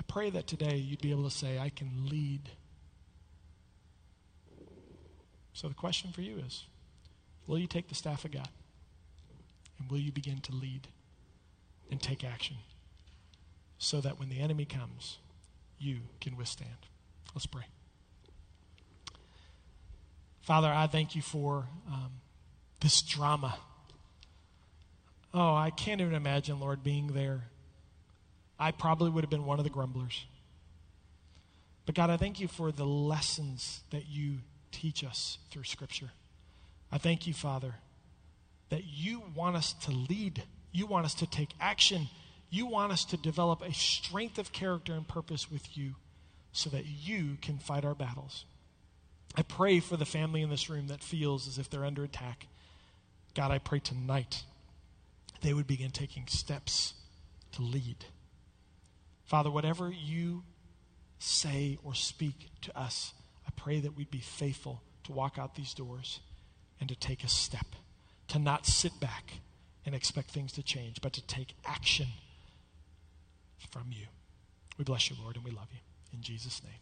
I 0.00 0.02
pray 0.08 0.30
that 0.30 0.46
today 0.46 0.76
you'd 0.76 1.02
be 1.02 1.10
able 1.10 1.24
to 1.24 1.30
say, 1.30 1.58
I 1.58 1.68
can 1.68 2.08
lead. 2.08 2.48
So 5.52 5.68
the 5.68 5.74
question 5.74 6.10
for 6.10 6.22
you 6.22 6.38
is 6.38 6.64
will 7.46 7.58
you 7.58 7.66
take 7.66 7.88
the 7.88 7.94
staff 7.94 8.24
of 8.24 8.32
God? 8.32 8.48
And 9.78 9.90
will 9.90 9.98
you 9.98 10.10
begin 10.10 10.40
to 10.40 10.54
lead 10.54 10.88
and 11.90 12.00
take 12.00 12.24
action 12.24 12.56
so 13.76 14.00
that 14.00 14.18
when 14.18 14.30
the 14.30 14.40
enemy 14.40 14.64
comes, 14.64 15.18
you 15.78 15.98
can 16.22 16.34
withstand? 16.34 16.78
Let's 17.34 17.44
pray. 17.44 17.64
Father, 20.48 20.72
I 20.72 20.86
thank 20.86 21.14
you 21.14 21.20
for 21.20 21.66
um, 21.92 22.10
this 22.80 23.02
drama. 23.02 23.58
Oh, 25.34 25.54
I 25.54 25.68
can't 25.68 26.00
even 26.00 26.14
imagine, 26.14 26.58
Lord, 26.58 26.82
being 26.82 27.08
there. 27.08 27.42
I 28.58 28.70
probably 28.70 29.10
would 29.10 29.22
have 29.22 29.30
been 29.30 29.44
one 29.44 29.58
of 29.58 29.64
the 29.64 29.70
grumblers. 29.70 30.24
But 31.84 31.94
God, 31.94 32.08
I 32.08 32.16
thank 32.16 32.40
you 32.40 32.48
for 32.48 32.72
the 32.72 32.86
lessons 32.86 33.82
that 33.90 34.08
you 34.08 34.38
teach 34.72 35.04
us 35.04 35.36
through 35.50 35.64
Scripture. 35.64 36.12
I 36.90 36.96
thank 36.96 37.26
you, 37.26 37.34
Father, 37.34 37.74
that 38.70 38.84
you 38.86 39.24
want 39.34 39.54
us 39.54 39.74
to 39.84 39.90
lead, 39.90 40.44
you 40.72 40.86
want 40.86 41.04
us 41.04 41.12
to 41.16 41.26
take 41.26 41.50
action, 41.60 42.08
you 42.48 42.64
want 42.64 42.90
us 42.90 43.04
to 43.04 43.18
develop 43.18 43.60
a 43.60 43.74
strength 43.74 44.38
of 44.38 44.52
character 44.52 44.94
and 44.94 45.06
purpose 45.06 45.50
with 45.50 45.76
you 45.76 45.96
so 46.52 46.70
that 46.70 46.86
you 46.86 47.36
can 47.42 47.58
fight 47.58 47.84
our 47.84 47.94
battles. 47.94 48.46
I 49.36 49.42
pray 49.42 49.80
for 49.80 49.96
the 49.96 50.04
family 50.04 50.42
in 50.42 50.50
this 50.50 50.68
room 50.68 50.88
that 50.88 51.02
feels 51.02 51.46
as 51.46 51.58
if 51.58 51.70
they're 51.70 51.84
under 51.84 52.04
attack. 52.04 52.46
God, 53.34 53.50
I 53.50 53.58
pray 53.58 53.78
tonight 53.78 54.42
they 55.42 55.54
would 55.54 55.66
begin 55.66 55.90
taking 55.90 56.26
steps 56.26 56.94
to 57.52 57.62
lead. 57.62 58.06
Father, 59.24 59.50
whatever 59.50 59.90
you 59.90 60.42
say 61.18 61.78
or 61.84 61.94
speak 61.94 62.48
to 62.62 62.76
us, 62.76 63.12
I 63.46 63.50
pray 63.56 63.80
that 63.80 63.96
we'd 63.96 64.10
be 64.10 64.18
faithful 64.18 64.82
to 65.04 65.12
walk 65.12 65.38
out 65.38 65.54
these 65.54 65.74
doors 65.74 66.20
and 66.80 66.88
to 66.88 66.96
take 66.96 67.24
a 67.24 67.28
step, 67.28 67.66
to 68.28 68.38
not 68.38 68.66
sit 68.66 68.98
back 69.00 69.34
and 69.84 69.94
expect 69.94 70.30
things 70.30 70.52
to 70.52 70.62
change, 70.62 71.00
but 71.00 71.12
to 71.12 71.22
take 71.26 71.54
action 71.64 72.08
from 73.70 73.86
you. 73.90 74.06
We 74.76 74.84
bless 74.84 75.10
you, 75.10 75.16
Lord, 75.20 75.36
and 75.36 75.44
we 75.44 75.50
love 75.50 75.68
you. 75.72 75.78
In 76.12 76.22
Jesus' 76.22 76.62
name, 76.62 76.80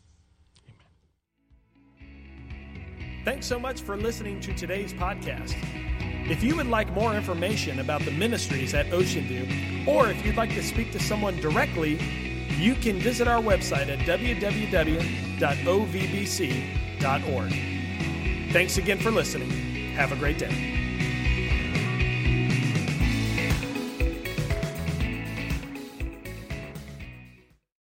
Thanks 3.27 3.45
so 3.45 3.59
much 3.59 3.81
for 3.81 3.97
listening 3.97 4.39
to 4.43 4.55
today's 4.55 4.95
podcast. 4.95 5.57
If 6.31 6.45
you 6.45 6.55
would 6.55 6.69
like 6.69 6.89
more 6.93 7.13
information 7.13 7.81
about 7.81 8.05
the 8.05 8.13
ministries 8.13 8.73
at 8.73 8.93
Ocean 8.93 9.25
View, 9.25 9.49
or 9.85 10.09
if 10.09 10.25
you'd 10.25 10.37
like 10.37 10.51
to 10.51 10.63
speak 10.63 10.93
to 10.93 11.01
someone 11.01 11.35
directly, 11.41 11.99
you 12.57 12.77
can 12.77 13.01
visit 13.01 13.27
our 13.27 13.43
website 13.43 13.89
at 13.89 13.99
www.ovbc.org. 14.07 15.43
Thanks 18.53 18.79
again 18.79 18.99
for 19.01 19.11
listening. 19.11 19.51
Have 19.97 20.13
a 20.13 20.17
great 20.17 20.39
day. 20.39 20.76